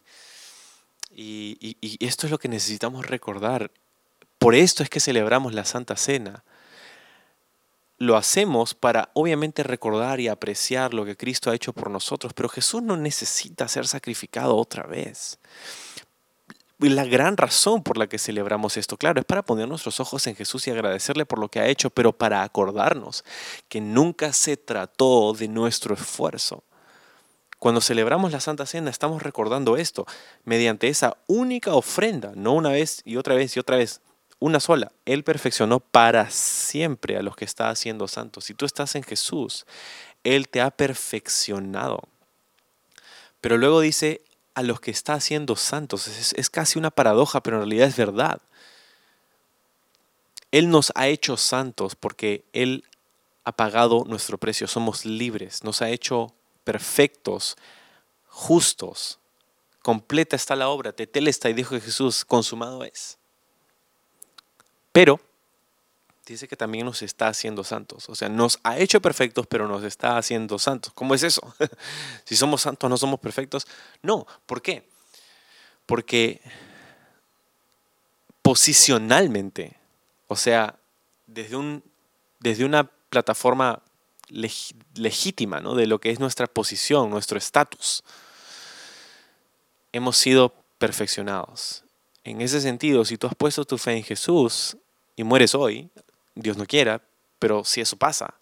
y 1.10 2.04
esto 2.04 2.26
es 2.26 2.30
lo 2.30 2.38
que 2.38 2.48
necesitamos 2.48 3.06
recordar. 3.06 3.70
Por 4.38 4.54
esto 4.54 4.82
es 4.82 4.90
que 4.90 5.00
celebramos 5.00 5.54
la 5.54 5.64
Santa 5.64 5.96
Cena 5.96 6.44
lo 7.98 8.16
hacemos 8.16 8.74
para 8.74 9.10
obviamente 9.14 9.62
recordar 9.62 10.20
y 10.20 10.28
apreciar 10.28 10.92
lo 10.92 11.04
que 11.04 11.16
Cristo 11.16 11.50
ha 11.50 11.54
hecho 11.54 11.72
por 11.72 11.90
nosotros, 11.90 12.32
pero 12.34 12.48
Jesús 12.48 12.82
no 12.82 12.96
necesita 12.96 13.68
ser 13.68 13.86
sacrificado 13.86 14.56
otra 14.56 14.84
vez. 14.84 15.38
La 16.78 17.04
gran 17.06 17.38
razón 17.38 17.82
por 17.82 17.96
la 17.96 18.06
que 18.06 18.18
celebramos 18.18 18.76
esto, 18.76 18.98
claro, 18.98 19.18
es 19.18 19.24
para 19.24 19.42
poner 19.42 19.66
nuestros 19.66 19.98
ojos 19.98 20.26
en 20.26 20.36
Jesús 20.36 20.66
y 20.66 20.70
agradecerle 20.70 21.24
por 21.24 21.38
lo 21.38 21.48
que 21.48 21.58
ha 21.58 21.68
hecho, 21.68 21.88
pero 21.88 22.12
para 22.12 22.42
acordarnos 22.42 23.24
que 23.68 23.80
nunca 23.80 24.34
se 24.34 24.58
trató 24.58 25.32
de 25.32 25.48
nuestro 25.48 25.94
esfuerzo. 25.94 26.64
Cuando 27.58 27.80
celebramos 27.80 28.30
la 28.32 28.40
Santa 28.40 28.66
Cena 28.66 28.90
estamos 28.90 29.22
recordando 29.22 29.78
esto 29.78 30.04
mediante 30.44 30.88
esa 30.88 31.16
única 31.26 31.74
ofrenda, 31.74 32.32
no 32.34 32.52
una 32.52 32.68
vez 32.68 33.00
y 33.06 33.16
otra 33.16 33.34
vez 33.34 33.56
y 33.56 33.60
otra 33.60 33.78
vez, 33.78 34.02
una 34.38 34.60
sola. 34.60 34.92
Él 35.06 35.24
perfeccionó 35.24 35.80
para 35.80 36.28
siempre 36.28 37.16
a 37.16 37.22
los 37.22 37.36
que 37.36 37.46
está 37.46 37.70
haciendo 37.70 38.06
santos. 38.06 38.44
Si 38.44 38.52
tú 38.52 38.66
estás 38.66 38.94
en 38.96 39.02
Jesús, 39.02 39.64
Él 40.24 40.50
te 40.50 40.60
ha 40.60 40.70
perfeccionado. 40.70 42.02
Pero 43.40 43.56
luego 43.56 43.80
dice 43.80 44.25
a 44.56 44.62
los 44.62 44.80
que 44.80 44.90
está 44.90 45.12
haciendo 45.12 45.54
santos. 45.54 46.08
Es, 46.08 46.50
casi 46.50 46.78
una 46.78 46.90
paradoja, 46.90 47.42
pero 47.42 47.58
en 47.58 47.64
realidad 47.64 47.88
es 47.88 47.96
verdad. 47.96 48.40
Él 50.50 50.70
nos 50.70 50.92
ha 50.94 51.08
hecho 51.08 51.36
santos 51.36 51.94
porque 51.94 52.42
Él 52.54 52.82
ha 53.44 53.52
pagado 53.52 54.04
nuestro 54.06 54.38
precio. 54.38 54.66
Somos 54.66 55.04
libres. 55.04 55.62
Nos 55.62 55.82
ha 55.82 55.90
hecho 55.90 56.32
perfectos, 56.64 57.58
justos. 58.28 59.18
Completa 59.82 60.36
está 60.36 60.56
la 60.56 60.70
obra. 60.70 60.94
Tetelesta 60.94 61.50
y 61.50 61.52
dijo 61.52 61.78
Jesús, 61.78 62.24
consumado 62.24 62.82
es. 62.82 63.18
Pero 64.90 65.20
dice 66.32 66.48
que 66.48 66.56
también 66.56 66.84
nos 66.84 67.02
está 67.02 67.28
haciendo 67.28 67.64
santos. 67.64 68.08
O 68.08 68.14
sea, 68.14 68.28
nos 68.28 68.58
ha 68.64 68.78
hecho 68.78 69.00
perfectos, 69.00 69.46
pero 69.46 69.68
nos 69.68 69.84
está 69.84 70.18
haciendo 70.18 70.58
santos. 70.58 70.92
¿Cómo 70.94 71.14
es 71.14 71.22
eso? 71.22 71.54
si 72.24 72.36
somos 72.36 72.62
santos, 72.62 72.90
no 72.90 72.96
somos 72.96 73.20
perfectos. 73.20 73.66
No, 74.02 74.26
¿por 74.46 74.62
qué? 74.62 74.88
Porque 75.86 76.40
posicionalmente, 78.42 79.76
o 80.28 80.36
sea, 80.36 80.76
desde, 81.26 81.56
un, 81.56 81.82
desde 82.40 82.64
una 82.64 82.84
plataforma 82.84 83.82
legítima 84.94 85.60
¿no? 85.60 85.74
de 85.74 85.86
lo 85.86 86.00
que 86.00 86.10
es 86.10 86.18
nuestra 86.18 86.46
posición, 86.46 87.10
nuestro 87.10 87.38
estatus, 87.38 88.02
hemos 89.92 90.16
sido 90.16 90.52
perfeccionados. 90.78 91.84
En 92.24 92.40
ese 92.40 92.60
sentido, 92.60 93.04
si 93.04 93.16
tú 93.16 93.28
has 93.28 93.34
puesto 93.34 93.64
tu 93.64 93.78
fe 93.78 93.96
en 93.96 94.02
Jesús 94.02 94.76
y 95.14 95.22
mueres 95.22 95.54
hoy, 95.54 95.90
Dios 96.36 96.56
no 96.56 96.66
quiera, 96.66 97.02
pero 97.40 97.64
si 97.64 97.80
eso 97.80 97.96
pasa, 97.96 98.34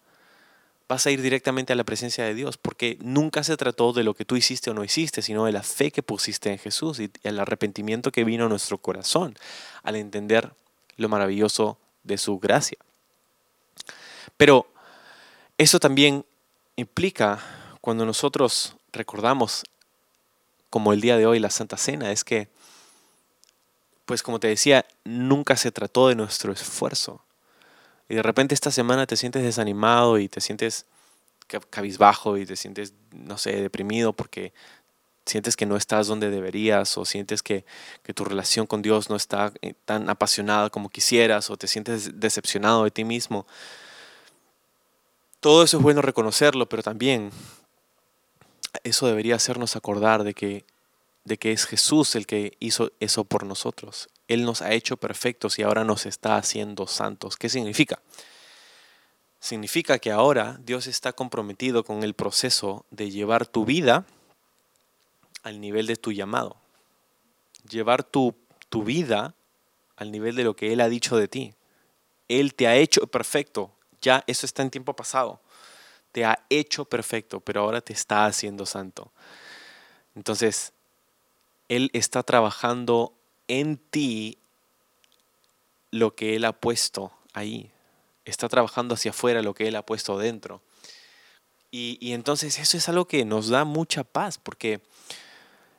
vas 0.87 1.07
a 1.07 1.11
ir 1.11 1.21
directamente 1.21 1.73
a 1.73 1.75
la 1.75 1.83
presencia 1.83 2.23
de 2.23 2.35
Dios, 2.35 2.57
porque 2.57 2.97
nunca 3.01 3.43
se 3.43 3.57
trató 3.57 3.91
de 3.91 4.03
lo 4.03 4.13
que 4.13 4.25
tú 4.25 4.35
hiciste 4.35 4.69
o 4.69 4.73
no 4.73 4.83
hiciste, 4.83 5.21
sino 5.23 5.45
de 5.45 5.51
la 5.51 5.63
fe 5.63 5.89
que 5.89 6.03
pusiste 6.03 6.51
en 6.51 6.59
Jesús 6.59 6.99
y 6.99 7.09
el 7.23 7.39
arrepentimiento 7.39 8.11
que 8.11 8.23
vino 8.23 8.45
a 8.45 8.49
nuestro 8.49 8.77
corazón 8.77 9.35
al 9.81 9.95
entender 9.95 10.53
lo 10.97 11.09
maravilloso 11.09 11.79
de 12.03 12.17
su 12.17 12.37
gracia. 12.37 12.77
Pero 14.37 14.67
eso 15.57 15.79
también 15.79 16.25
implica 16.75 17.39
cuando 17.81 18.05
nosotros 18.05 18.75
recordamos, 18.91 19.63
como 20.69 20.93
el 20.93 21.01
día 21.01 21.17
de 21.17 21.25
hoy, 21.25 21.39
la 21.39 21.49
Santa 21.49 21.77
Cena, 21.77 22.11
es 22.11 22.23
que, 22.23 22.47
pues 24.05 24.21
como 24.21 24.39
te 24.39 24.47
decía, 24.47 24.85
nunca 25.03 25.55
se 25.55 25.71
trató 25.71 26.09
de 26.09 26.15
nuestro 26.15 26.51
esfuerzo, 26.51 27.24
y 28.07 28.15
de 28.15 28.21
repente 28.21 28.53
esta 28.53 28.71
semana 28.71 29.07
te 29.07 29.17
sientes 29.17 29.43
desanimado 29.43 30.19
y 30.19 30.29
te 30.29 30.41
sientes 30.41 30.85
cabizbajo 31.69 32.37
y 32.37 32.45
te 32.45 32.55
sientes, 32.55 32.93
no 33.11 33.37
sé, 33.37 33.61
deprimido 33.61 34.13
porque 34.13 34.53
sientes 35.25 35.55
que 35.55 35.65
no 35.65 35.75
estás 35.75 36.07
donde 36.07 36.29
deberías 36.29 36.97
o 36.97 37.05
sientes 37.05 37.41
que, 37.41 37.65
tu 38.13 38.23
relación 38.23 38.67
con 38.67 38.81
Dios 38.81 39.09
no 39.09 39.15
está 39.15 39.51
eh, 39.61 39.73
tan 39.85 40.09
apasionada 40.09 40.69
como 40.69 40.89
quisieras 40.89 41.49
o 41.49 41.57
te 41.57 41.67
sientes 41.67 42.19
decepcionado 42.19 42.83
de 42.83 42.91
ti 42.91 43.03
mismo. 43.03 43.45
Todo 45.39 45.63
eso 45.63 45.77
es 45.77 45.83
bueno 45.83 46.01
reconocerlo, 46.01 46.67
pero 46.67 46.83
también 46.83 47.31
eso 48.83 49.07
debería 49.07 49.35
hacernos 49.35 49.75
acordar 49.75 50.23
de 50.23 50.33
que, 50.33 50.65
de 51.23 51.37
que 51.37 51.51
es 51.51 51.65
Jesús 51.65 52.15
el 52.15 52.25
que 52.25 52.55
hizo 52.59 52.91
eso 52.99 53.23
por 53.23 53.45
nosotros. 53.45 54.09
Él 54.27 54.43
nos 54.43 54.61
ha 54.61 54.73
hecho 54.73 54.97
perfectos 54.97 55.59
y 55.59 55.63
ahora 55.63 55.83
nos 55.83 56.05
está 56.05 56.37
haciendo 56.37 56.87
santos. 56.87 57.37
¿Qué 57.37 57.49
significa? 57.49 57.99
Significa 59.39 59.99
que 59.99 60.11
ahora 60.11 60.57
Dios 60.63 60.87
está 60.87 61.13
comprometido 61.13 61.83
con 61.83 62.03
el 62.03 62.15
proceso 62.15 62.85
de 62.89 63.11
llevar 63.11 63.45
tu 63.45 63.65
vida 63.65 64.05
al 65.43 65.61
nivel 65.61 65.85
de 65.85 65.95
tu 65.95 66.11
llamado. 66.11 66.57
Llevar 67.69 68.03
tu, 68.03 68.35
tu 68.69 68.83
vida 68.83 69.35
al 69.95 70.11
nivel 70.11 70.35
de 70.35 70.43
lo 70.43 70.55
que 70.55 70.73
Él 70.73 70.81
ha 70.81 70.89
dicho 70.89 71.17
de 71.17 71.27
ti. 71.27 71.53
Él 72.27 72.55
te 72.55 72.67
ha 72.67 72.75
hecho 72.75 73.05
perfecto. 73.05 73.71
Ya 74.01 74.23
eso 74.25 74.47
está 74.47 74.63
en 74.63 74.71
tiempo 74.71 74.95
pasado. 74.95 75.39
Te 76.11 76.25
ha 76.25 76.43
hecho 76.49 76.85
perfecto, 76.85 77.39
pero 77.39 77.61
ahora 77.61 77.81
te 77.81 77.93
está 77.93 78.25
haciendo 78.25 78.65
santo. 78.65 79.11
Entonces, 80.15 80.73
Él 81.69 81.91
está 81.93 82.23
trabajando 82.23 83.13
en 83.47 83.77
ti 83.77 84.37
lo 85.91 86.15
que 86.15 86.35
Él 86.35 86.45
ha 86.45 86.53
puesto 86.53 87.11
ahí. 87.33 87.71
Está 88.25 88.49
trabajando 88.49 88.95
hacia 88.95 89.11
afuera 89.11 89.41
lo 89.41 89.53
que 89.53 89.67
Él 89.67 89.75
ha 89.75 89.85
puesto 89.85 90.17
dentro. 90.17 90.61
Y, 91.71 92.13
entonces 92.13 92.57
eso 92.57 92.77
es 92.77 92.87
algo 92.87 93.05
que 93.05 93.25
nos 93.25 93.49
da 93.49 93.65
mucha 93.65 94.05
paz, 94.05 94.37
porque 94.37 94.79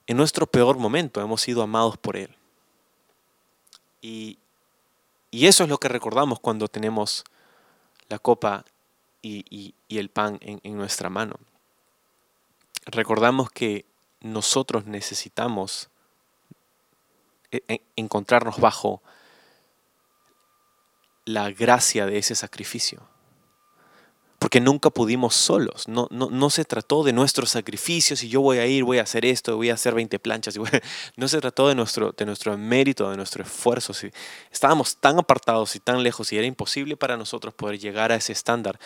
en 0.07 0.19
nuestro 0.19 0.47
peor 0.47 0.77
momento 0.77 1.23
hemos 1.23 1.41
sido 1.41 1.63
amados 1.63 1.97
por 1.97 2.19
Él. 2.19 2.35
Y, 4.03 4.39
eso 5.33 5.65
es 5.65 5.71
lo 5.71 5.79
que 5.79 5.89
recordamos 5.89 6.39
cuando 6.41 6.69
tenemos 6.69 7.25
la 8.09 8.19
copa 8.19 8.65
y, 9.23 9.75
el 9.89 10.11
pan 10.11 10.39
en 10.43 10.77
nuestra 10.77 11.09
mano. 11.09 11.37
Recordamos 12.85 13.51
que 13.51 13.87
nosotros 14.21 14.87
necesitamos 14.87 15.89
encontrarnos 17.97 18.59
bajo 18.59 19.03
la 21.27 21.51
gracia 21.51 22.07
de 22.07 22.19
ese 22.19 22.35
sacrificio. 22.35 23.03
Porque 24.39 24.61
nunca 24.61 24.91
pudimos 24.91 25.35
solos. 25.35 25.89
No, 25.89 26.09
no, 26.11 26.51
se 26.51 26.65
trató 26.65 27.03
de 27.03 27.13
nuestros 27.13 27.51
sacrificios 27.51 28.23
y 28.23 28.29
yo 28.29 28.43
voy 28.43 28.59
a 28.59 28.67
ir, 28.67 28.85
voy 28.85 28.99
a 28.99 29.03
hacer 29.03 29.25
esto, 29.25 29.57
voy 29.57 29.71
a 29.71 29.75
hacer 29.75 29.95
20 29.95 30.19
planchas. 30.19 30.57
no 31.17 31.29
se 31.29 31.41
trató 31.41 31.69
de 31.69 31.75
nuestro, 31.75 32.13
de 32.13 32.27
nuestro 32.27 32.57
mérito, 32.57 33.11
de 33.11 33.17
nuestro 33.17 33.43
esfuerzo. 33.43 33.93
Estábamos 34.53 34.99
tan 34.99 35.19
apartados 35.19 35.75
y 35.75 35.81
tan 35.81 36.03
lejos 36.03 36.33
y 36.33 36.39
era 36.39 36.47
imposible 36.47 36.97
para 36.97 37.17
nosotros 37.17 37.55
poder 37.55 37.79
llegar 37.79 38.13
a 38.13 38.17
ese 38.17 38.33
estándar. 38.33 38.79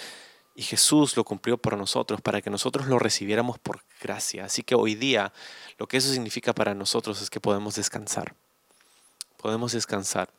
Y 0.54 0.62
Jesús 0.62 1.16
lo 1.16 1.24
cumplió 1.24 1.58
por 1.58 1.76
nosotros, 1.76 2.20
para 2.20 2.40
que 2.42 2.50
nosotros 2.50 2.86
lo 2.86 2.98
recibiéramos 2.98 3.58
por 3.58 3.82
gracia. 4.00 4.44
Así 4.44 4.62
que 4.62 4.74
hoy 4.74 4.94
día 4.94 5.32
lo 5.78 5.88
que 5.88 5.96
eso 5.96 6.10
significa 6.12 6.54
para 6.54 6.74
nosotros 6.74 7.20
es 7.22 7.28
que 7.28 7.40
podemos 7.40 7.74
descansar 7.74 8.34
podemos 9.40 9.72
descansar. 9.72 10.30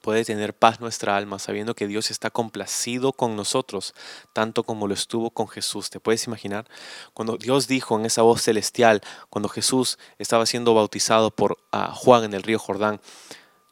Puede 0.00 0.24
tener 0.24 0.52
paz 0.52 0.80
nuestra 0.80 1.16
alma 1.16 1.38
sabiendo 1.38 1.74
que 1.74 1.86
Dios 1.86 2.10
está 2.10 2.30
complacido 2.30 3.14
con 3.14 3.36
nosotros, 3.36 3.94
tanto 4.34 4.62
como 4.62 4.86
lo 4.86 4.92
estuvo 4.92 5.30
con 5.30 5.48
Jesús. 5.48 5.88
¿Te 5.88 5.98
puedes 5.98 6.26
imaginar? 6.26 6.66
Cuando 7.14 7.38
Dios 7.38 7.68
dijo 7.68 7.98
en 7.98 8.04
esa 8.04 8.20
voz 8.20 8.42
celestial, 8.42 9.00
cuando 9.30 9.48
Jesús 9.48 9.98
estaba 10.18 10.44
siendo 10.44 10.74
bautizado 10.74 11.30
por 11.30 11.56
Juan 11.94 12.24
en 12.24 12.34
el 12.34 12.42
río 12.42 12.58
Jordán, 12.58 13.00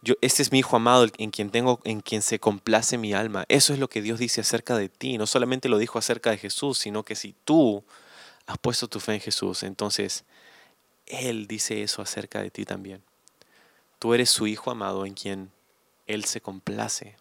yo, 0.01 0.15
este 0.23 0.43
es 0.43 0.51
mi 0.51 0.61
hijo 0.61 0.75
amado 0.75 1.07
en 1.19 1.31
quien 1.31 1.51
tengo, 1.51 1.81
en 1.85 2.01
quien 2.01 2.23
se 2.23 2.41
complace 2.41 2.97
mi 2.97 3.13
alma. 3.13 3.45
Eso 3.49 3.73
es 3.75 3.79
lo 3.79 3.89
que 3.89 4.01
Dios 4.01 4.19
dice 4.19 4.41
acerca 4.41 4.77
de 4.77 4.89
ti. 4.89 5.19
No 5.19 5.27
solamente 5.27 5.69
lo 5.69 5.77
dijo 5.79 5.99
acerca 5.99 6.31
de 6.31 6.39
Jesús, 6.39 6.79
sino 6.79 7.05
que 7.05 7.15
si 7.15 7.35
tú 7.45 7.85
has 8.47 8.59
puesto 8.59 8.89
tu 8.89 9.01
fe 9.01 9.15
en 9.15 9.21
Jesús, 9.21 9.63
entonces 9.63 10.25
Él 11.07 11.47
dice 11.47 11.83
eso 11.83 12.01
acerca 12.01 12.41
de 12.43 12.51
ti 12.51 12.65
también. 12.65 13.05
Tú 14.03 14.15
eres 14.15 14.31
su 14.31 14.49
Hijo 14.49 14.73
amado 14.73 15.07
en 15.07 15.15
quien 15.15 15.53
Él 16.09 16.25
se 16.25 16.41
complace. 16.41 17.15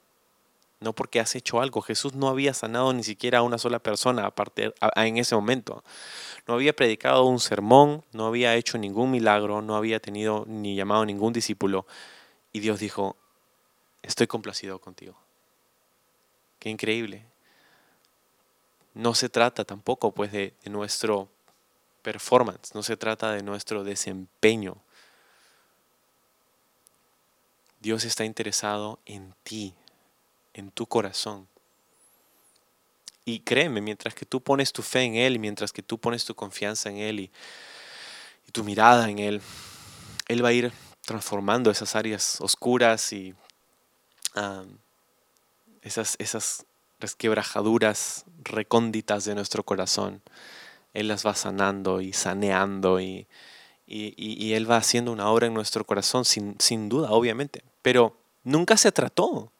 No 0.79 0.93
porque 0.93 1.19
has 1.19 1.35
hecho 1.35 1.61
algo. 1.61 1.83
Jesús 1.83 2.15
no 2.15 2.27
había 2.27 2.55
sanado 2.55 2.91
ni 2.91 3.03
siquiera 3.03 3.37
a 3.37 3.41
una 3.43 3.59
sola 3.59 3.77
persona 3.77 4.25
aparte, 4.25 4.73
en 4.95 5.17
ese 5.19 5.35
momento. 5.35 5.83
No 6.47 6.55
había 6.55 6.75
predicado 6.75 7.25
un 7.25 7.39
sermón, 7.39 8.03
no 8.13 8.25
había 8.25 8.55
hecho 8.55 8.79
ningún 8.79 9.11
milagro, 9.11 9.61
no 9.61 9.75
había 9.75 9.99
tenido 9.99 10.43
ni 10.47 10.75
llamado 10.75 11.03
a 11.03 11.05
ningún 11.05 11.33
discípulo. 11.33 11.85
Y 12.51 12.61
Dios 12.61 12.79
dijo, 12.79 13.15
estoy 14.01 14.25
complacido 14.25 14.79
contigo. 14.79 15.15
Qué 16.57 16.71
increíble. 16.71 17.27
No 18.95 19.13
se 19.13 19.29
trata 19.29 19.65
tampoco 19.65 20.13
pues 20.13 20.31
de 20.31 20.55
nuestro 20.65 21.29
performance, 22.01 22.73
no 22.73 22.81
se 22.81 22.97
trata 22.97 23.33
de 23.33 23.43
nuestro 23.43 23.83
desempeño 23.83 24.77
Dios 27.81 28.05
está 28.05 28.25
interesado 28.25 28.99
en 29.07 29.33
ti, 29.43 29.73
en 30.53 30.69
tu 30.69 30.85
corazón. 30.85 31.47
Y 33.25 33.39
créeme, 33.39 33.81
mientras 33.81 34.13
que 34.13 34.25
tú 34.25 34.39
pones 34.39 34.71
tu 34.71 34.83
fe 34.83 35.01
en 35.01 35.15
Él, 35.15 35.39
mientras 35.39 35.73
que 35.73 35.81
tú 35.81 35.97
pones 35.97 36.23
tu 36.23 36.35
confianza 36.35 36.89
en 36.89 36.97
Él 36.97 37.19
y, 37.19 37.31
tu 38.51 38.63
mirada 38.65 39.09
en 39.09 39.17
Él, 39.17 39.41
Él 40.27 40.43
va 40.43 40.49
a 40.49 40.53
ir 40.53 40.73
transformando 41.05 41.71
esas 41.71 41.95
áreas 41.95 42.39
oscuras 42.41 43.13
y 43.13 43.33
esas, 45.81 46.17
esas 46.19 46.65
resquebrajaduras 46.99 48.25
recónditas 48.43 49.25
de 49.25 49.33
nuestro 49.33 49.63
corazón. 49.63 50.21
Él 50.93 51.07
las 51.07 51.25
va 51.25 51.33
sanando 51.33 52.01
y 52.01 52.11
saneando 52.11 52.99
y, 52.99 53.25
y, 53.85 54.53
Él 54.53 54.69
va 54.69 54.77
haciendo 54.77 55.11
una 55.11 55.29
obra 55.29 55.47
en 55.47 55.53
nuestro 55.53 55.85
corazón, 55.85 56.23
sin, 56.25 56.55
sin 56.59 56.87
duda, 56.87 57.11
obviamente. 57.11 57.63
Pero 57.81 58.15
nunca 58.43 58.77
se 58.77 58.91
trató 58.91 59.51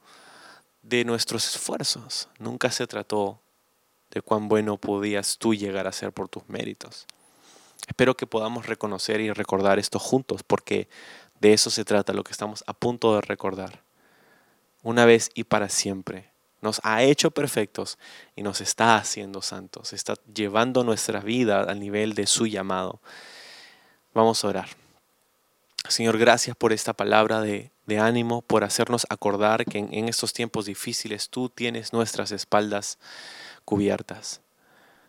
de 0.81 1.03
nuestros 1.05 1.55
esfuerzos, 1.55 2.29
nunca 2.39 2.71
se 2.71 2.88
trató 2.88 3.39
de 4.12 4.21
cuán 4.21 4.47
bueno 4.47 4.77
podías 4.77 5.38
tú 5.38 5.53
llegar 5.53 5.88
a 5.88 5.91
ser 5.91 6.12
por 6.12 6.29
tus 6.29 6.47
méritos. 6.49 7.05
Espero 7.88 8.15
que 8.15 8.27
podamos 8.27 8.67
reconocer 8.67 9.21
y 9.21 9.31
recordar 9.31 9.79
esto 9.79 9.99
juntos, 9.99 10.43
porque 10.43 10.88
de 11.39 11.53
eso 11.53 11.69
se 11.69 11.86
trata 11.86 12.13
lo 12.13 12.23
que 12.23 12.31
estamos 12.31 12.63
a 12.67 12.73
punto 12.73 13.15
de 13.15 13.21
recordar. 13.21 13.84
Una 14.84 15.05
vez 15.05 15.29
y 15.34 15.43
para 15.43 15.69
siempre. 15.69 16.29
Nos 16.62 16.79
ha 16.84 17.01
hecho 17.01 17.31
perfectos 17.31 17.97
y 18.36 18.43
nos 18.43 18.62
está 18.62 18.95
haciendo 18.95 19.41
santos. 19.41 19.93
Está 19.93 20.13
llevando 20.31 20.84
nuestra 20.84 21.19
vida 21.19 21.63
al 21.63 21.79
nivel 21.79 22.13
de 22.13 22.27
su 22.27 22.45
llamado. 22.45 23.01
Vamos 24.13 24.43
a 24.43 24.50
orar. 24.50 24.67
Señor, 25.88 26.17
gracias 26.17 26.56
por 26.58 26.74
esta 26.74 26.93
palabra 26.93 27.39
de, 27.39 27.71
ánimo, 27.97 28.41
por 28.41 28.63
hacernos 28.63 29.06
acordar 29.10 29.65
que 29.65 29.78
en, 29.80 30.10
estos 30.10 30.34
tiempos 30.34 30.65
difíciles 30.65 31.30
tú 31.30 31.50
tienes 31.50 31.91
nuestras 31.91 32.32
espaldas 32.32 33.00
cubiertas, 33.65 34.41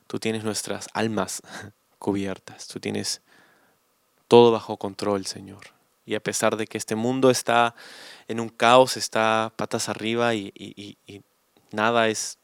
tú 0.07 0.19
tienes 0.19 0.45
nuestras 0.45 0.89
almas 0.93 1.43
cubiertas, 1.99 2.69
tú 2.69 2.81
tienes 2.81 3.23
todo 4.29 4.51
bajo 4.53 4.77
control, 4.77 5.27
Señor. 5.27 5.67
Y 6.07 6.15
a 6.15 6.21
pesar 6.21 6.57
de 6.57 6.67
que 6.67 6.79
este 6.79 6.97
mundo 6.97 7.31
está 7.31 7.75
en 8.29 8.41
un 8.41 8.49
caos, 8.49 8.97
está 8.97 9.53
patas 9.57 9.89
arriba 9.89 10.35
y, 10.35 10.97
nada 11.73 12.09
es 12.09 12.39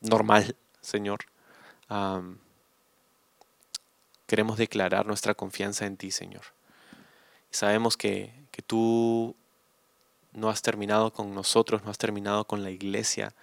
normal, 0.00 0.54
Señor, 0.80 1.20
queremos 4.28 4.58
declarar 4.58 5.06
nuestra 5.06 5.34
confianza 5.34 5.86
en 5.86 5.96
ti, 5.96 6.12
Señor. 6.12 6.42
Sabemos 7.50 7.96
que, 7.96 8.32
que 8.52 8.62
tú 8.62 9.34
no 10.32 10.50
has 10.50 10.62
terminado 10.62 11.12
con 11.12 11.34
nosotros, 11.34 11.82
no 11.82 11.90
has 11.90 11.98
terminado 11.98 12.44
con 12.44 12.62
la 12.62 12.70
iglesia, 12.70 13.34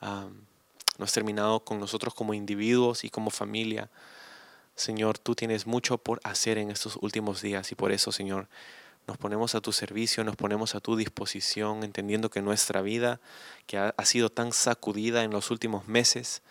no 0.00 1.04
has 1.04 1.12
terminado 1.12 1.60
con 1.60 1.80
nosotros 1.80 2.14
como 2.14 2.34
individuos 2.34 3.04
y 3.04 3.10
como 3.10 3.30
familia. 3.30 3.88
Señor, 4.74 5.18
tú 5.18 5.34
tienes 5.34 5.66
mucho 5.66 5.98
por 5.98 6.20
hacer 6.24 6.58
en 6.58 6.70
estos 6.70 6.96
últimos 7.00 7.40
días 7.40 7.72
y 7.72 7.74
por 7.74 7.92
eso, 7.92 8.12
Señor, 8.12 8.48
nos 9.06 9.16
ponemos 9.16 9.54
a 9.54 9.60
tu 9.60 9.72
servicio, 9.72 10.22
nos 10.22 10.36
ponemos 10.36 10.74
a 10.74 10.80
tu 10.80 10.94
disposición, 10.94 11.82
entendiendo 11.82 12.28
que 12.28 12.42
nuestra 12.42 12.82
vida, 12.82 13.20
que 13.66 13.78
ha, 13.78 14.04
sido 14.04 14.28
tan 14.28 14.52
sacudida 14.52 15.24
en 15.24 15.30
los 15.30 15.50
últimos 15.50 15.88
meses, 15.88 16.42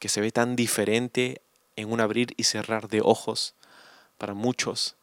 que 0.00 0.08
se 0.08 0.20
ve 0.22 0.30
tan 0.32 0.56
diferente 0.56 1.42
en 1.76 1.92
un 1.92 2.00
abrir 2.00 2.34
y 2.36 2.44
cerrar 2.44 2.88
de 2.88 3.00
ojos 3.00 3.54
para 4.18 4.34
muchos, 4.34 4.96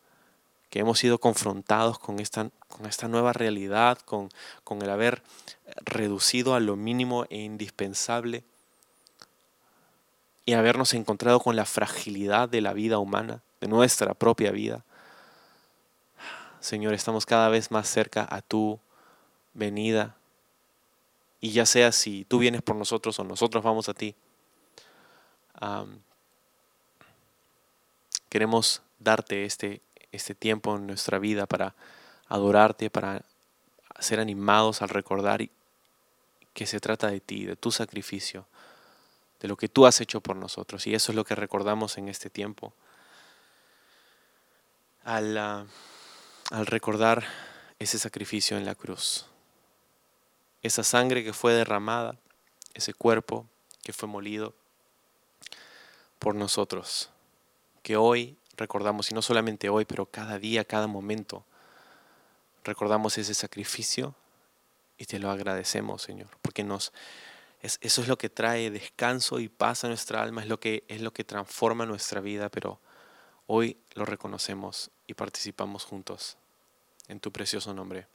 que 0.69 0.79
hemos 0.79 0.99
sido 0.99 1.19
confrontados 1.19 1.99
con 1.99 2.19
esta, 2.19 2.49
con 2.67 2.85
esta 2.85 3.07
nueva 3.07 3.33
realidad, 3.33 3.97
con, 3.99 4.29
con 4.63 4.81
el 4.81 4.89
haber 4.89 5.21
reducido 5.83 6.55
a 6.55 6.59
lo 6.59 6.75
mínimo 6.75 7.25
e 7.29 7.39
indispensable 7.39 8.43
y 10.45 10.53
habernos 10.53 10.93
encontrado 10.93 11.39
con 11.39 11.55
la 11.55 11.65
fragilidad 11.65 12.49
de 12.49 12.61
la 12.61 12.73
vida 12.73 12.99
humana, 12.99 13.43
de 13.59 13.67
nuestra 13.67 14.13
propia 14.13 14.51
vida. 14.51 14.83
Señor, 16.59 16.93
estamos 16.93 17.25
cada 17.25 17.49
vez 17.49 17.71
más 17.71 17.87
cerca 17.87 18.27
a 18.29 18.41
tu 18.41 18.79
venida. 19.53 20.15
Y 21.39 21.51
ya 21.51 21.65
sea 21.65 21.91
si 21.91 22.25
tú 22.25 22.39
vienes 22.39 22.61
por 22.61 22.75
nosotros 22.75 23.19
o 23.19 23.23
nosotros 23.23 23.63
vamos 23.63 23.89
a 23.89 23.93
ti, 23.93 24.15
queremos 28.31 28.81
darte 28.97 29.45
este 29.45 29.81
este 30.11 30.35
tiempo 30.35 30.75
en 30.75 30.87
nuestra 30.87 31.19
vida 31.19 31.45
para 31.45 31.75
adorarte, 32.27 32.89
para 32.89 33.23
ser 33.99 34.19
animados 34.19 34.81
al 34.81 34.89
recordar 34.89 35.47
que 36.53 36.65
se 36.65 36.79
trata 36.79 37.07
de 37.07 37.21
ti, 37.21 37.45
de 37.45 37.55
tu 37.55 37.71
sacrificio, 37.71 38.45
de 39.39 39.47
lo 39.47 39.55
que 39.55 39.69
tú 39.69 39.85
has 39.85 40.01
hecho 40.01 40.21
por 40.21 40.35
nosotros. 40.35 40.85
Y 40.87 40.93
eso 40.93 41.11
es 41.11 41.15
lo 41.15 41.23
que 41.23 41.35
recordamos 41.35 41.97
en 41.97 42.09
este 42.09 42.29
tiempo. 42.29 42.73
Al, 45.03 45.37
ah, 45.37 45.65
al 46.51 46.65
recordar 46.65 47.25
ese 47.79 47.97
sacrificio 47.97 48.57
en 48.57 48.65
la 48.65 48.75
cruz, 48.75 49.25
esa 50.61 50.83
sangre 50.83 51.23
que 51.23 51.33
fue 51.33 51.53
derramada, 51.53 52.17
ese 52.73 52.93
cuerpo 52.93 53.47
que 53.81 53.93
fue 53.93 54.07
molido 54.07 54.53
por 56.19 56.35
nosotros, 56.35 57.09
que 57.81 57.97
hoy 57.97 58.37
recordamos, 58.57 59.11
y 59.11 59.15
no 59.15 59.21
solamente 59.21 59.69
hoy, 59.69 59.85
pero 59.85 60.05
cada 60.05 60.37
día, 60.37 60.65
cada 60.65 60.87
momento, 60.87 61.45
recordamos 62.63 63.17
ese 63.17 63.33
sacrificio 63.33 64.15
y 64.97 65.05
te 65.05 65.19
lo 65.19 65.31
agradecemos, 65.31 66.03
Señor, 66.03 66.27
porque 66.41 66.63
nos, 66.63 66.93
eso 67.61 68.01
es 68.01 68.07
lo 68.07 68.17
que 68.17 68.29
trae 68.29 68.69
descanso 68.69 69.39
y 69.39 69.49
paz 69.49 69.83
a 69.83 69.87
nuestra 69.87 70.21
alma, 70.21 70.41
es 70.41 70.47
lo, 70.47 70.59
que, 70.59 70.83
es 70.87 71.01
lo 71.01 71.11
que 71.11 71.23
transforma 71.23 71.85
nuestra 71.85 72.21
vida, 72.21 72.49
pero 72.49 72.79
hoy 73.47 73.77
lo 73.93 74.05
reconocemos 74.05 74.91
y 75.07 75.13
participamos 75.13 75.85
juntos. 75.85 76.37
En 77.07 77.19
tu 77.19 77.31
precioso 77.31 77.73
nombre. 77.73 78.07